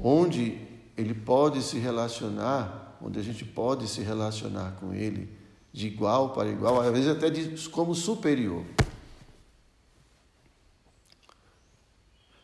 onde 0.01 0.57
ele 0.95 1.13
pode 1.13 1.61
se 1.61 1.77
relacionar, 1.79 2.97
onde 3.01 3.19
a 3.19 3.21
gente 3.21 3.43
pode 3.43 3.89
se 3.89 3.99
relacionar 3.99 4.77
com 4.79 4.93
ele 4.93 5.27
de 5.73 5.87
igual 5.87 6.29
para 6.29 6.47
igual, 6.47 6.79
às 6.79 6.93
vezes 6.93 7.09
até 7.09 7.29
de, 7.29 7.67
como 7.67 7.93
superior. 7.93 8.63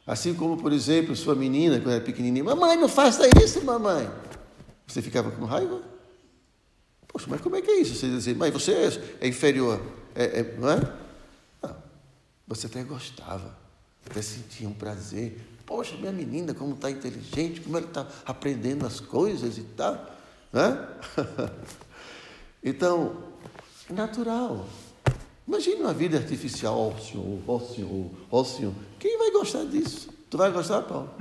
Assim 0.05 0.33
como, 0.33 0.57
por 0.57 0.71
exemplo, 0.71 1.15
sua 1.15 1.35
menina, 1.35 1.79
quando 1.79 1.95
era 1.95 2.03
pequenininha, 2.03 2.43
mamãe, 2.43 2.77
não 2.77 2.87
faça 2.87 3.23
isso, 3.43 3.63
mamãe. 3.63 4.09
Você 4.85 5.01
ficava 5.01 5.31
com 5.31 5.45
raiva? 5.45 5.81
Poxa, 7.07 7.25
mas 7.29 7.41
como 7.41 7.55
é 7.55 7.61
que 7.61 7.71
é 7.71 7.79
isso? 7.79 7.95
Você 7.95 8.07
dizer, 8.07 8.35
mãe, 8.35 8.51
você 8.51 8.99
é 9.19 9.27
inferior, 9.27 9.81
é, 10.13 10.39
é, 10.39 10.55
não 10.59 10.69
é? 10.69 10.93
Não, 11.63 11.75
você 12.47 12.67
até 12.67 12.83
gostava 12.83 13.65
até 14.09 14.21
sentia 14.21 14.67
um 14.69 14.73
prazer. 14.73 15.39
Poxa, 15.65 15.95
minha 15.97 16.11
menina, 16.11 16.53
como 16.53 16.75
está 16.75 16.91
inteligente, 16.91 17.61
como 17.61 17.77
ela 17.77 17.87
está 17.87 18.07
aprendendo 18.25 18.85
as 18.85 18.99
coisas 18.99 19.57
e 19.57 19.63
tal. 19.63 19.93
Né? 20.53 20.87
então, 22.63 23.23
é 23.89 23.93
natural. 23.93 24.67
Imagina 25.47 25.81
uma 25.81 25.93
vida 25.93 26.17
artificial, 26.17 26.75
ó 26.75 26.89
oh, 26.89 26.99
senhor, 26.99 27.43
ó 27.47 27.55
oh, 27.55 27.59
senhor, 27.59 28.11
ó 28.31 28.41
oh, 28.41 28.45
senhor. 28.45 28.73
Quem 28.99 29.17
vai 29.17 29.31
gostar 29.31 29.65
disso? 29.65 30.11
Tu 30.29 30.37
vai 30.37 30.51
gostar, 30.51 30.81
Paulo? 30.81 31.13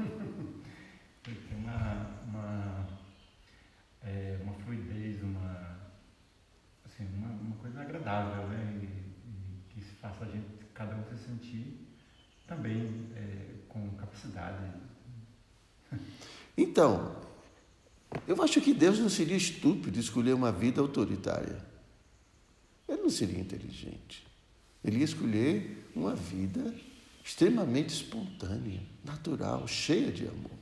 Tem 1.22 1.36
uma, 1.58 2.10
uma, 2.26 2.88
é, 4.02 4.38
uma 4.42 4.54
fluidez, 4.54 5.22
uma, 5.22 5.78
assim, 6.86 7.06
uma, 7.16 7.28
uma 7.28 7.56
coisa 7.56 7.80
agradável, 7.82 8.48
né? 8.48 8.80
E, 8.82 8.86
e 8.86 9.74
que 9.74 9.80
faça 9.96 10.24
a 10.24 10.28
gente, 10.28 10.46
cada 10.72 10.96
um 10.96 11.04
se 11.04 11.22
sentir 11.22 11.86
também 12.46 13.10
é, 13.14 13.66
com 13.68 13.90
capacidade. 13.90 14.72
Então, 16.56 17.16
eu 18.26 18.40
acho 18.42 18.60
que 18.60 18.72
Deus 18.72 18.98
não 18.98 19.08
seria 19.08 19.36
estúpido 19.36 19.98
escolher 19.98 20.32
uma 20.32 20.52
vida 20.52 20.80
autoritária. 20.80 21.73
Não 23.04 23.10
seria 23.10 23.38
inteligente. 23.38 24.26
Ele 24.82 25.00
ia 25.00 25.04
escolher 25.04 25.90
uma 25.94 26.14
vida 26.14 26.74
extremamente 27.22 27.90
espontânea, 27.90 28.80
natural, 29.04 29.68
cheia 29.68 30.10
de 30.10 30.26
amor. 30.26 30.58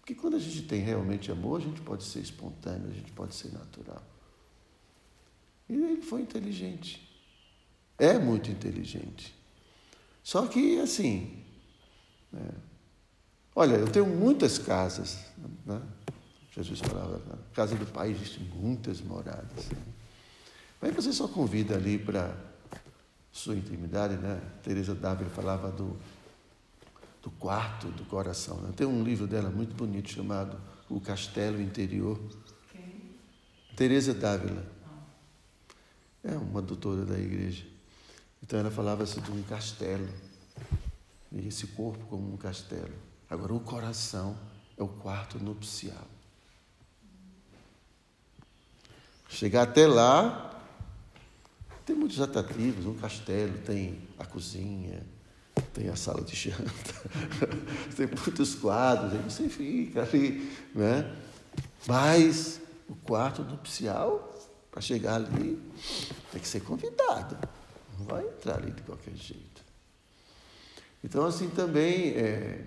Porque 0.00 0.12
quando 0.12 0.34
a 0.34 0.40
gente 0.40 0.62
tem 0.62 0.80
realmente 0.80 1.30
amor, 1.30 1.60
a 1.60 1.64
gente 1.64 1.80
pode 1.82 2.02
ser 2.02 2.18
espontâneo, 2.18 2.90
a 2.90 2.92
gente 2.92 3.12
pode 3.12 3.36
ser 3.36 3.52
natural. 3.52 4.02
E 5.68 5.74
ele 5.74 6.02
foi 6.02 6.22
inteligente. 6.22 7.08
É 7.96 8.18
muito 8.18 8.50
inteligente. 8.50 9.32
Só 10.24 10.48
que, 10.48 10.80
assim, 10.80 11.44
né? 12.32 12.50
olha, 13.54 13.76
eu 13.76 13.88
tenho 13.88 14.06
muitas 14.06 14.58
casas. 14.58 15.26
Né? 15.64 15.80
Jesus 16.50 16.80
falava, 16.80 17.18
na 17.24 17.36
casa 17.54 17.76
do 17.76 17.86
Pai 17.86 18.10
existem 18.10 18.42
muitas 18.56 19.00
moradas. 19.00 19.68
Né? 19.68 19.99
Mas 20.80 20.94
você 20.94 21.12
só 21.12 21.28
convida 21.28 21.74
ali 21.74 21.98
para 21.98 22.34
sua 23.30 23.54
intimidade, 23.54 24.16
né? 24.16 24.40
Teresa 24.62 24.94
Dávila 24.94 25.30
falava 25.30 25.70
do, 25.70 25.96
do 27.22 27.30
quarto 27.32 27.88
do 27.88 28.04
coração. 28.04 28.56
Né? 28.58 28.72
Tem 28.74 28.86
um 28.86 29.02
livro 29.02 29.26
dela 29.26 29.50
muito 29.50 29.74
bonito 29.74 30.10
chamado 30.10 30.58
O 30.88 31.00
Castelo 31.00 31.60
Interior. 31.60 32.18
Quem? 32.72 33.14
Teresa 33.76 34.14
Dávila. 34.14 34.64
É 36.24 36.32
uma 36.32 36.60
doutora 36.60 37.04
da 37.04 37.18
igreja. 37.18 37.66
Então 38.42 38.58
ela 38.58 38.70
falava 38.70 39.02
assim 39.02 39.20
de 39.20 39.30
um 39.30 39.42
castelo, 39.42 40.08
e 41.30 41.46
esse 41.46 41.66
corpo 41.68 42.04
como 42.06 42.32
um 42.32 42.36
castelo. 42.36 42.92
Agora 43.28 43.54
o 43.54 43.60
coração 43.60 44.36
é 44.76 44.82
o 44.82 44.88
quarto 44.88 45.38
nupcial. 45.38 46.06
Chegar 49.28 49.62
até 49.62 49.86
lá, 49.86 50.49
tem 51.90 51.98
muitos 51.98 52.20
atrativos, 52.20 52.86
um 52.86 52.94
castelo, 52.94 53.58
tem 53.66 54.00
a 54.16 54.24
cozinha, 54.24 55.04
tem 55.74 55.88
a 55.88 55.96
sala 55.96 56.22
de 56.22 56.36
janta, 56.36 56.70
tem 57.96 58.06
muitos 58.06 58.54
quadros, 58.54 59.12
aí 59.12 59.18
você 59.18 59.48
fica 59.48 60.02
ali, 60.02 60.56
né? 60.72 61.16
Mas 61.88 62.60
o 62.88 62.94
quarto 62.94 63.42
nupcial, 63.42 64.32
para 64.70 64.80
chegar 64.80 65.16
ali, 65.16 65.60
tem 66.30 66.40
que 66.40 66.46
ser 66.46 66.60
convidado. 66.60 67.36
Não 67.98 68.06
vai 68.06 68.24
entrar 68.24 68.58
ali 68.58 68.70
de 68.70 68.82
qualquer 68.82 69.16
jeito. 69.16 69.64
Então, 71.02 71.24
assim 71.24 71.50
também, 71.50 72.10
é, 72.10 72.66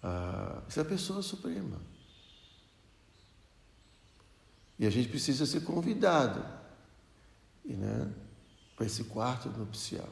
a, 0.00 0.62
isso 0.68 0.78
é 0.78 0.82
a 0.82 0.86
pessoa 0.86 1.22
suprema. 1.22 1.80
E 4.78 4.86
a 4.86 4.90
gente 4.90 5.08
precisa 5.08 5.44
ser 5.44 5.62
convidado 5.62 6.62
né, 7.64 8.12
para 8.76 8.86
esse 8.86 9.04
quarto 9.04 9.48
nupcial. 9.48 10.08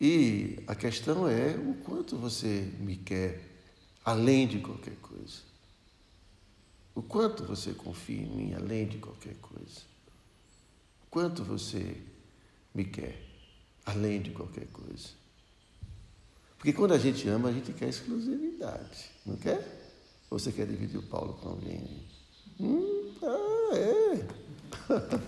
E 0.00 0.62
a 0.66 0.74
questão 0.74 1.28
é 1.28 1.56
o 1.56 1.74
quanto 1.84 2.16
você 2.16 2.72
me 2.78 2.96
quer 2.96 3.42
além 4.04 4.46
de 4.46 4.60
qualquer 4.60 4.96
coisa. 4.96 5.48
O 6.94 7.02
quanto 7.02 7.44
você 7.44 7.72
confia 7.72 8.22
em 8.22 8.26
mim 8.26 8.54
além 8.54 8.86
de 8.86 8.98
qualquer 8.98 9.36
coisa. 9.36 9.80
O 11.02 11.06
quanto 11.10 11.44
você 11.44 11.96
me 12.74 12.84
quer 12.84 13.20
além 13.84 14.22
de 14.22 14.30
qualquer 14.30 14.66
coisa. 14.68 15.08
Porque 16.56 16.72
quando 16.72 16.92
a 16.92 16.98
gente 16.98 17.28
ama, 17.28 17.48
a 17.48 17.52
gente 17.52 17.72
quer 17.72 17.88
exclusividade, 17.88 19.10
não 19.24 19.36
quer? 19.36 19.78
Ou 20.30 20.38
você 20.38 20.52
quer 20.52 20.66
dividir 20.66 20.98
o 20.98 21.02
Paulo 21.02 21.34
com 21.34 21.50
alguém? 21.50 22.06
Hum, 22.60 23.14
ah, 23.22 23.76
é. 23.76 25.27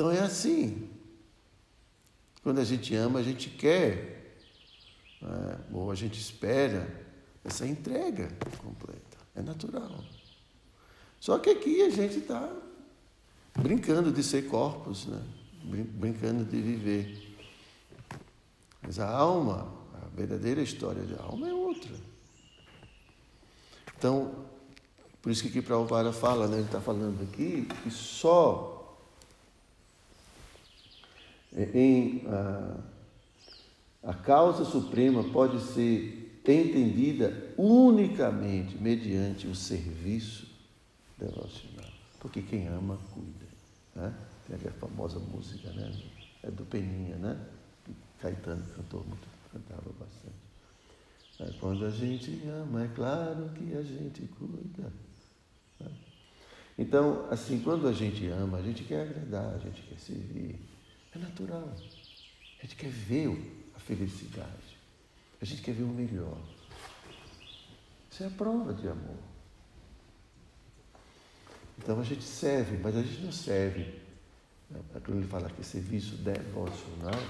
então 0.00 0.10
é 0.10 0.20
assim. 0.20 0.88
Quando 2.42 2.58
a 2.58 2.64
gente 2.64 2.94
ama, 2.94 3.18
a 3.18 3.22
gente 3.22 3.50
quer, 3.50 4.34
né? 5.20 5.58
ou 5.70 5.90
a 5.90 5.94
gente 5.94 6.18
espera 6.18 6.88
essa 7.44 7.66
entrega 7.66 8.30
completa. 8.56 9.18
É 9.36 9.42
natural. 9.42 10.02
Só 11.20 11.38
que 11.38 11.50
aqui 11.50 11.82
a 11.82 11.90
gente 11.90 12.16
está 12.16 12.50
brincando 13.58 14.10
de 14.10 14.22
ser 14.22 14.48
corpos, 14.48 15.04
né? 15.04 15.22
brincando 15.64 16.46
de 16.46 16.62
viver. 16.62 17.36
Mas 18.80 18.98
a 18.98 19.06
alma, 19.06 19.70
a 20.02 20.16
verdadeira 20.16 20.62
história 20.62 21.02
de 21.02 21.14
alma 21.16 21.46
é 21.46 21.52
outra. 21.52 21.92
Então, 23.98 24.46
por 25.20 25.30
isso 25.30 25.42
que 25.42 25.50
aqui 25.50 25.60
Prabhupada 25.60 26.10
fala, 26.10 26.48
né? 26.48 26.56
ele 26.56 26.64
está 26.64 26.80
falando 26.80 27.22
aqui, 27.22 27.68
que 27.82 27.90
só 27.90 28.79
em 31.56 32.24
a, 32.26 32.76
a 34.02 34.14
causa 34.14 34.64
suprema 34.64 35.24
pode 35.24 35.60
ser 35.60 36.20
entendida 36.46 37.54
unicamente 37.56 38.76
mediante 38.76 39.46
o 39.46 39.54
serviço 39.54 40.48
devocional. 41.18 41.90
Porque 42.18 42.42
quem 42.42 42.66
ama, 42.66 42.98
cuida. 43.12 43.46
Né? 43.94 44.14
Tem 44.46 44.56
aquela 44.56 44.74
famosa 44.74 45.18
música, 45.18 45.70
né? 45.70 45.92
É 46.42 46.50
do 46.50 46.64
Peninha, 46.64 47.16
né? 47.16 47.38
Caetano 48.20 48.64
cantou 48.74 49.04
muito, 49.04 49.28
cantava 49.52 49.90
bastante. 49.98 50.40
É, 51.40 51.58
quando 51.58 51.86
a 51.86 51.90
gente 51.90 52.42
ama, 52.48 52.84
é 52.84 52.88
claro 52.88 53.48
que 53.50 53.74
a 53.74 53.82
gente 53.82 54.22
cuida. 54.38 54.92
Né? 55.80 55.90
Então, 56.78 57.26
assim, 57.30 57.60
quando 57.60 57.88
a 57.88 57.92
gente 57.92 58.26
ama, 58.28 58.58
a 58.58 58.62
gente 58.62 58.84
quer 58.84 59.02
agradar, 59.02 59.54
a 59.54 59.58
gente 59.58 59.82
quer 59.82 59.98
servir, 59.98 60.60
é 61.14 61.18
natural. 61.18 61.74
A 62.58 62.62
gente 62.62 62.76
quer 62.76 62.90
ver 62.90 63.70
a 63.74 63.80
felicidade. 63.80 64.78
A 65.40 65.44
gente 65.44 65.62
quer 65.62 65.72
ver 65.72 65.82
o 65.82 65.88
melhor. 65.88 66.38
Isso 68.10 68.22
é 68.22 68.26
a 68.26 68.30
prova 68.30 68.74
de 68.74 68.86
amor. 68.88 69.16
Então 71.78 71.98
a 71.98 72.04
gente 72.04 72.22
serve, 72.22 72.76
mas 72.76 72.94
a 72.94 73.02
gente 73.02 73.20
não 73.22 73.32
serve. 73.32 73.98
Né? 74.68 74.80
Quando 74.92 75.18
ele 75.18 75.26
fala 75.26 75.48
que 75.48 75.64
serviço 75.64 76.16
devocional, 76.16 77.20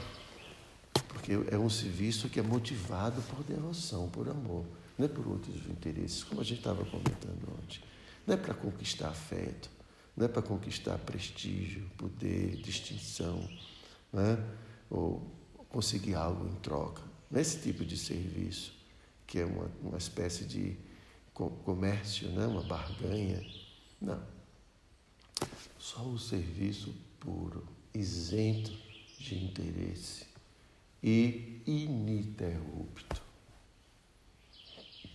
porque 1.08 1.32
é 1.50 1.58
um 1.58 1.70
serviço 1.70 2.28
que 2.28 2.40
é 2.40 2.42
motivado 2.42 3.22
por 3.22 3.44
devoção, 3.44 4.08
por 4.08 4.28
amor, 4.28 4.64
não 4.98 5.06
é 5.06 5.08
por 5.08 5.26
outros 5.26 5.56
interesses, 5.66 6.24
como 6.24 6.40
a 6.40 6.44
gente 6.44 6.58
estava 6.58 6.84
comentando 6.84 7.48
ontem. 7.62 7.80
Não 8.26 8.34
é 8.34 8.36
para 8.36 8.52
conquistar 8.52 9.08
afeto, 9.08 9.70
não 10.20 10.26
é 10.26 10.28
para 10.28 10.42
conquistar 10.42 10.98
prestígio, 10.98 11.90
poder, 11.96 12.56
distinção 12.56 13.42
né? 14.12 14.36
ou 14.90 15.26
conseguir 15.70 16.14
algo 16.14 16.46
em 16.46 16.54
troca. 16.56 17.02
Nesse 17.30 17.58
tipo 17.60 17.86
de 17.86 17.96
serviço, 17.96 18.74
que 19.26 19.38
é 19.38 19.46
uma, 19.46 19.70
uma 19.82 19.96
espécie 19.96 20.44
de 20.44 20.76
comércio, 21.32 22.28
né? 22.32 22.46
uma 22.46 22.62
barganha. 22.62 23.42
Não. 23.98 24.22
Só 25.78 26.02
o 26.02 26.18
serviço 26.18 26.94
puro, 27.18 27.66
isento 27.94 28.76
de 29.18 29.42
interesse 29.42 30.26
e 31.02 31.62
ininterrupto. 31.66 33.22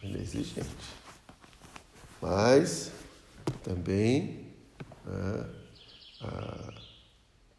Ele 0.02 0.18
é 0.18 0.22
exigente. 0.22 0.66
Mas 2.20 2.92
também 3.64 4.45
né, 5.06 5.66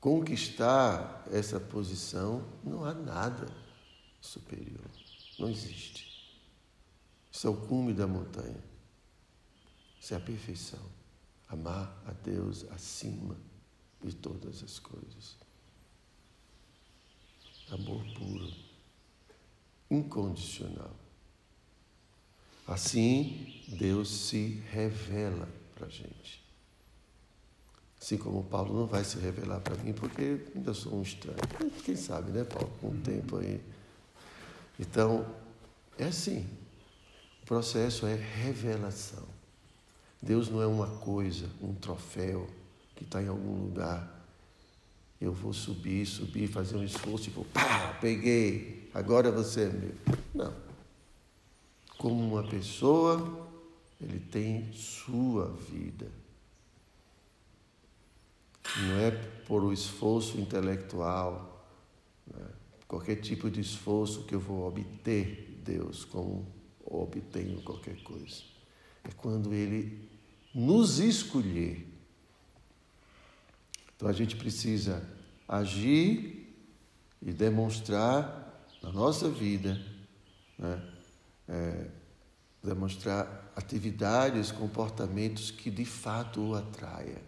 conquistar 0.01 1.25
essa 1.33 1.59
posição, 1.59 2.47
não 2.63 2.85
há 2.85 2.95
nada 2.95 3.49
superior. 4.21 4.91
Não 5.39 5.49
existe. 5.49 6.07
Isso 7.31 7.47
é 7.47 7.51
o 7.51 7.57
cume 7.57 7.93
da 7.93 8.07
montanha. 8.07 8.63
Isso 10.01 10.15
é 10.15 10.17
a 10.17 10.21
perfeição. 10.21 10.81
Amar 11.49 12.03
a 12.07 12.13
Deus 12.13 12.65
acima 12.71 13.37
de 14.03 14.15
todas 14.15 14.63
as 14.63 14.79
coisas. 14.79 15.37
Amor 17.71 18.05
puro, 18.15 18.53
incondicional. 19.91 20.95
Assim, 22.67 23.65
Deus 23.69 24.09
se 24.09 24.63
revela 24.71 25.49
para 25.75 25.87
a 25.87 25.91
gente. 25.91 26.46
Assim 28.01 28.17
como 28.17 28.45
Paulo 28.45 28.75
não 28.75 28.87
vai 28.87 29.05
se 29.05 29.19
revelar 29.19 29.61
para 29.61 29.75
mim, 29.77 29.93
porque 29.93 30.41
ainda 30.55 30.75
sou 30.75 30.95
um 30.95 31.03
estranho. 31.03 31.39
Quem 31.85 31.97
sabe, 31.97 32.31
né, 32.31 32.45
Paulo? 32.45 32.71
Com 32.81 32.89
o 32.89 32.97
tempo 32.99 33.39
aí. 33.39 33.61
Então, 34.79 35.27
é 35.99 36.05
assim. 36.05 36.47
O 37.43 37.47
processo 37.47 38.07
é 38.07 38.15
revelação. 38.15 39.25
Deus 40.21 40.49
não 40.49 40.61
é 40.61 40.67
uma 40.67 40.89
coisa, 40.99 41.49
um 41.63 41.75
troféu 41.75 42.47
que 42.95 43.05
está 43.05 43.23
em 43.23 43.29
algum 43.29 43.65
lugar. 43.65 44.13
Eu 45.21 45.33
vou 45.33 45.53
subir, 45.53 46.05
subir, 46.07 46.49
fazer 46.49 46.77
um 46.77 46.85
esforço 46.85 47.29
e 47.29 47.33
vou, 47.33 47.45
pá, 47.47 47.97
peguei, 48.01 48.91
agora 48.93 49.31
você 49.33 49.63
é 49.63 49.69
meu. 49.69 49.95
Não. 50.35 50.55
Como 51.97 52.23
uma 52.23 52.47
pessoa, 52.47 53.49
ele 54.01 54.21
tem 54.21 54.71
sua 54.73 55.49
vida 55.53 56.11
não 58.83 58.99
é 58.99 59.11
por 59.47 59.63
o 59.65 59.73
esforço 59.73 60.39
intelectual, 60.39 61.67
né? 62.27 62.47
qualquer 62.87 63.17
tipo 63.17 63.51
de 63.51 63.61
esforço 63.61 64.25
que 64.25 64.35
eu 64.35 64.41
vou 64.41 64.67
obter 64.67 65.61
Deus, 65.65 66.05
como 66.05 66.47
obtenho 66.85 67.61
qualquer 67.63 68.03
coisa. 68.03 68.43
É 69.05 69.11
quando 69.17 69.53
Ele 69.53 70.09
nos 70.55 70.99
escolher. 70.99 71.87
Então 73.95 74.09
a 74.09 74.13
gente 74.13 74.37
precisa 74.37 75.09
agir 75.49 76.55
e 77.21 77.33
demonstrar 77.33 78.67
na 78.83 78.93
nossa 78.93 79.29
vida, 79.29 79.81
né? 80.59 80.93
é, 81.49 81.91
demonstrar 82.63 83.53
atividades, 83.57 84.53
comportamentos 84.53 85.51
que 85.51 85.71
de 85.71 85.85
fato 85.85 86.41
o 86.41 86.55
atraia. 86.55 87.23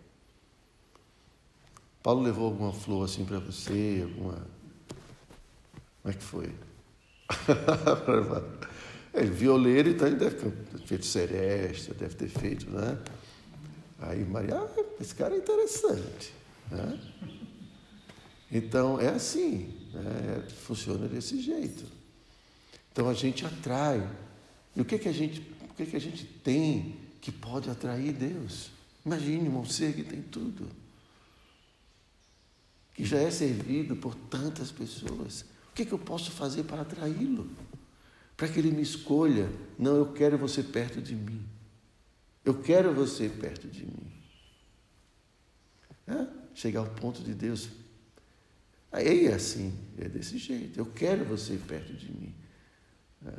Paulo 2.02 2.22
levou 2.22 2.46
alguma 2.46 2.72
flor 2.72 3.04
assim 3.04 3.24
para 3.24 3.38
você? 3.38 4.00
Alguma. 4.02 4.46
Como 6.02 6.12
é 6.12 6.12
que 6.12 6.22
foi? 6.22 6.54
é, 9.12 9.24
violeiro, 9.24 9.90
então 9.90 10.06
ele 10.06 10.16
deve 10.16 10.37
ter 10.37 10.52
feito 10.87 11.04
seresta, 11.04 11.92
deve 11.94 12.14
ter 12.14 12.28
feito, 12.28 12.70
né? 12.70 12.98
Aí 14.00 14.24
Maria, 14.24 14.56
ah, 14.56 14.68
esse 15.00 15.14
cara 15.14 15.34
é 15.34 15.38
interessante. 15.38 16.32
Né? 16.70 17.00
Então 18.50 19.00
é 19.00 19.08
assim, 19.08 19.74
né? 19.92 20.46
funciona 20.64 21.08
desse 21.08 21.42
jeito. 21.42 21.84
Então 22.92 23.08
a 23.08 23.14
gente 23.14 23.44
atrai. 23.44 24.08
E 24.74 24.80
o 24.80 24.84
que, 24.84 24.98
que 24.98 25.08
a 25.08 25.12
gente, 25.12 25.40
o 25.68 25.74
que, 25.74 25.84
que 25.84 25.96
a 25.96 26.00
gente 26.00 26.24
tem 26.24 26.96
que 27.20 27.32
pode 27.32 27.68
atrair 27.68 28.12
Deus? 28.12 28.70
Imagine 29.04 29.48
um 29.48 29.64
ser 29.64 29.94
que 29.94 30.04
tem 30.04 30.22
tudo 30.22 30.68
que 32.98 33.04
já 33.04 33.18
é 33.18 33.30
servido 33.30 33.94
por 33.94 34.14
tantas 34.14 34.72
pessoas. 34.72 35.42
O 35.70 35.74
que, 35.74 35.82
é 35.82 35.84
que 35.87 35.92
eu 35.92 35.98
posso 35.98 36.32
fazer 36.32 36.64
para 36.64 36.82
atraí-lo? 36.82 37.48
para 38.38 38.46
que 38.48 38.61
ele 38.61 38.70
me 38.70 38.82
escolha. 38.82 39.50
Não, 39.76 39.96
eu 39.96 40.12
quero 40.12 40.38
você 40.38 40.62
perto 40.62 41.02
de 41.02 41.16
mim. 41.16 41.44
Eu 42.44 42.62
quero 42.62 42.94
você 42.94 43.28
perto 43.28 43.66
de 43.66 43.84
mim. 43.84 44.12
É? 46.06 46.24
Chegar 46.54 46.80
ao 46.80 46.87
ponto 46.87 47.20
de 47.20 47.34
Deus. 47.34 47.68
Aí 48.92 49.26
é 49.26 49.34
assim, 49.34 49.76
é 49.98 50.08
desse 50.08 50.38
jeito. 50.38 50.78
Eu 50.78 50.87
quero 50.87 51.24
você 51.24 51.56
perto 51.56 51.92
de 51.92 52.12
mim. 52.12 52.32
É. 53.26 53.32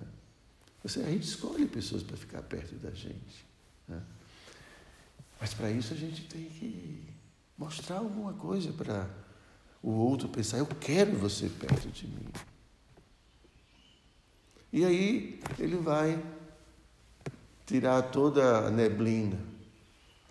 Você, 0.84 1.00
a 1.00 1.10
gente 1.10 1.24
escolhe 1.24 1.66
pessoas 1.66 2.04
para 2.04 2.18
ficar 2.18 2.42
perto 2.42 2.76
da 2.76 2.92
gente. 2.92 3.46
É. 3.90 4.02
Mas 5.40 5.54
para 5.54 5.72
isso 5.72 5.94
a 5.94 5.98
gente 5.98 6.26
tem 6.28 6.44
que 6.44 7.06
mostrar 7.58 8.00
alguma 8.00 8.34
coisa 8.34 8.74
para 8.74 9.10
o 9.82 9.92
outro 9.92 10.28
pensar: 10.28 10.58
eu 10.58 10.66
quero 10.66 11.18
você 11.18 11.50
perto 11.50 11.90
de 11.90 12.08
mim. 12.08 12.28
E 14.72 14.86
aí 14.86 15.40
ele 15.58 15.78
vai 15.78 16.24
tirar 17.66 18.04
toda 18.04 18.68
a 18.68 18.72
neblina, 18.72 19.40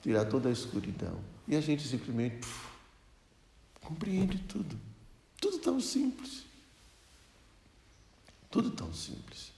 tirar 0.03 0.25
toda 0.27 0.49
a 0.49 0.53
escuridão. 0.53 1.19
E 1.47 1.57
a 1.57 1.61
gente 1.61 1.87
simplesmente 1.87 2.37
puf, 2.39 2.69
compreende 3.81 4.39
tudo. 4.39 4.79
Tudo 5.41 5.59
tão 5.59 5.81
simples. 5.81 6.45
Tudo 8.51 8.71
tão 8.71 8.93
simples. 8.93 9.53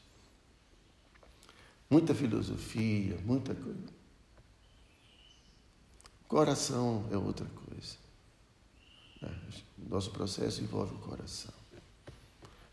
Muita 1.89 2.15
filosofia, 2.15 3.19
muita 3.25 3.55
coisa. 3.55 4.01
Coração 6.29 7.09
é 7.11 7.17
outra 7.17 7.47
coisa. 7.47 7.97
É, 9.91 9.95
nosso 9.95 10.11
processo 10.11 10.63
envolve 10.63 10.95
o 10.95 10.99
coração. 10.99 11.53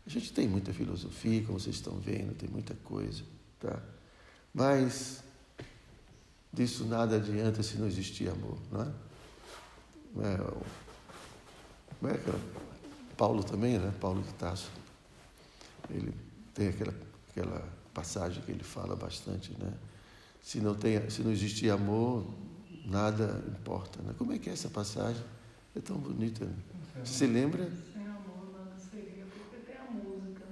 A 0.06 0.10
gente 0.10 0.32
tem 0.32 0.48
muita 0.48 0.72
filosofia, 0.72 1.42
como 1.44 1.60
vocês 1.60 1.76
estão 1.76 1.98
vendo, 1.98 2.34
tem 2.34 2.48
muita 2.48 2.74
coisa, 2.76 3.22
tá? 3.60 3.82
Mas 4.54 5.22
disso 6.52 6.86
nada 6.86 7.16
adianta 7.16 7.62
se 7.62 7.76
não 7.76 7.86
existir 7.86 8.30
amor, 8.30 8.58
não 8.72 8.82
é? 8.82 8.92
Não 10.14 10.24
é, 10.24 10.36
não 12.00 12.10
é 12.10 12.18
Paulo 13.16 13.44
também, 13.44 13.78
né? 13.78 13.92
Paulo 14.00 14.22
de 14.22 14.32
Tasso. 14.34 14.70
Ele 15.90 16.14
tem 16.54 16.68
aquela, 16.68 16.94
aquela 17.30 17.68
passagem 17.92 18.42
que 18.42 18.50
ele 18.50 18.64
fala 18.64 18.96
bastante, 18.96 19.52
né? 19.58 19.74
Se 20.40 20.60
não, 20.60 20.74
tem, 20.74 21.10
se 21.10 21.22
não 21.22 21.30
existir 21.30 21.68
amor, 21.68 22.26
nada 22.86 23.44
importa. 23.48 24.00
Né? 24.02 24.14
Como 24.16 24.32
é 24.32 24.38
que 24.38 24.48
é 24.48 24.52
essa 24.52 24.70
passagem? 24.70 25.22
É 25.76 25.80
tão 25.80 25.98
bonita. 25.98 26.46
Né? 26.46 26.77
Você 27.04 27.12
se 27.12 27.26
lembra? 27.26 27.70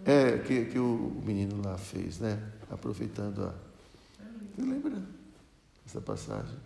É, 0.04 0.38
que, 0.38 0.66
que 0.66 0.78
o 0.78 1.20
menino 1.24 1.60
lá 1.64 1.76
fez, 1.76 2.20
né? 2.20 2.40
Aproveitando 2.70 3.42
a. 3.42 3.54
Você 4.54 4.62
lembra 4.62 5.02
essa 5.84 6.00
passagem? 6.00 6.56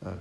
Ah. 0.00 0.16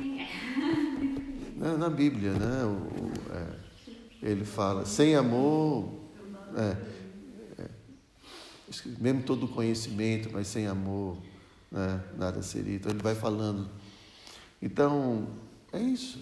Na, 1.56 1.74
na, 1.74 1.88
Bíblia, 1.88 2.34
né? 2.34 2.64
O, 2.64 2.68
o, 2.68 3.12
é, 3.32 4.28
ele 4.30 4.44
fala, 4.44 4.84
sem 4.84 5.16
amor. 5.16 5.90
É, 6.54 6.76
é, 7.62 7.68
mesmo 8.98 9.22
todo 9.22 9.48
conhecimento, 9.48 10.28
mas 10.30 10.48
sem 10.48 10.66
amor, 10.66 11.16
né? 11.72 12.04
nada 12.18 12.42
seria. 12.42 12.76
Então 12.76 12.92
ele 12.92 13.02
vai 13.02 13.14
falando. 13.14 13.70
Então, 14.60 15.28
é 15.72 15.80
isso. 15.80 16.20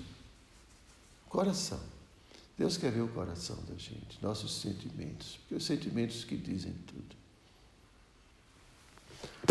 Coração. 1.35 1.81
Deus 2.57 2.77
quer 2.77 2.93
ver 2.93 3.01
o 3.01 3.09
coração 3.09 3.57
da 3.69 3.75
gente, 3.75 4.23
nossos 4.23 4.55
sentimentos, 4.61 5.37
porque 5.39 5.57
os 5.57 5.65
sentimentos 5.67 6.23
que 6.23 6.37
dizem 6.37 6.73
tudo. 6.87 7.17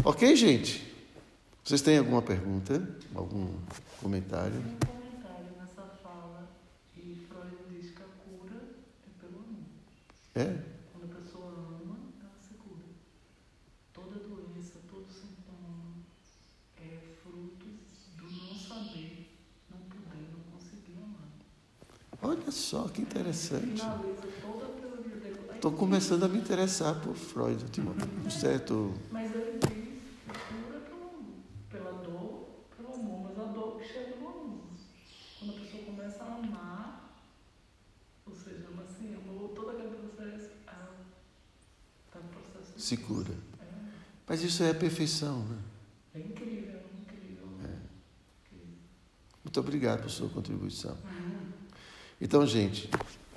Ok, 0.05 0.33
gente? 0.33 0.81
Vocês 1.61 1.81
têm 1.81 1.97
alguma 1.97 2.21
pergunta? 2.21 2.81
Algum 3.13 3.59
comentário? 4.01 4.55
Um 4.59 4.77
comentário 4.77 5.57
nessa 5.59 5.81
fala 6.01 6.47
e 6.95 7.27
Freud 7.27 7.53
diz 7.69 7.91
que 7.91 8.01
a 8.01 8.05
cura 8.05 8.63
é 9.05 9.19
pelo 9.19 9.39
amor. 9.39 9.65
É? 10.35 10.63
Quando 10.93 11.11
a 11.11 11.15
pessoa 11.19 11.49
ama, 11.49 11.97
ela 12.21 12.39
se 12.39 12.53
cura. 12.53 12.85
Toda 13.91 14.19
doença, 14.19 14.79
todo 14.89 15.05
sintoma 15.11 15.95
é 16.77 16.97
fruto 17.21 17.65
do 18.15 18.31
não 18.31 18.55
saber, 18.55 19.37
não 19.69 19.79
poder, 19.79 20.29
não 20.31 20.57
conseguir 20.57 20.95
amar. 20.95 21.27
Olha 22.25 22.51
só 22.51 22.87
que 22.87 23.01
interessante. 23.33 23.83
Estou 25.55 25.71
começando 25.71 26.23
a 26.23 26.27
me 26.27 26.37
interessar 26.37 26.95
por 27.01 27.15
Freud, 27.15 27.63
um 28.25 28.29
certo. 28.29 28.93
Mas 29.11 29.33
ele 29.33 29.59
diz 29.59 30.01
cura 30.33 30.81
pela 31.71 31.91
dor, 32.03 32.49
pelo 32.75 32.93
amor, 32.93 33.29
mas 33.29 33.39
a 33.39 33.51
dor 33.51 33.79
que 33.79 33.87
chega 33.87 34.15
no 34.17 34.27
amor. 34.27 34.59
Quando 35.39 35.51
a 35.51 35.59
pessoa 35.59 35.83
começa 35.83 36.23
a 36.23 36.35
amar, 36.35 37.17
ou 38.25 38.35
seja, 38.35 38.67
ama 38.71 38.83
assim, 38.83 39.15
amou 39.15 39.49
todo 39.49 39.69
aquele 39.69 39.95
processo, 39.95 40.51
ela 40.67 40.95
está 42.07 42.19
no 42.19 42.27
processo. 42.27 42.79
Se 42.79 42.97
cura. 42.97 43.33
É. 43.61 43.65
Mas 44.27 44.43
isso 44.43 44.63
é 44.63 44.71
a 44.71 44.75
perfeição, 44.75 45.39
né? 45.45 45.57
É 46.15 46.19
incrível, 46.19 46.81
incrível. 47.01 47.47
É. 47.63 47.77
Muito 49.45 49.59
obrigado 49.59 50.01
por 50.01 50.09
sua 50.09 50.27
contribuição. 50.27 50.91
Uhum. 50.91 51.53
Então, 52.19 52.45
gente, 52.45 52.89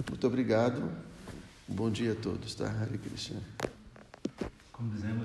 muito 0.09 0.27
obrigado. 0.27 0.91
Bom 1.69 1.91
dia 1.91 2.13
a 2.13 2.15
todos, 2.15 2.55
tá? 2.55 2.67
Hare 2.67 2.99
Krishna. 2.99 3.41
Como 4.73 4.93
dizemos, 4.95 5.25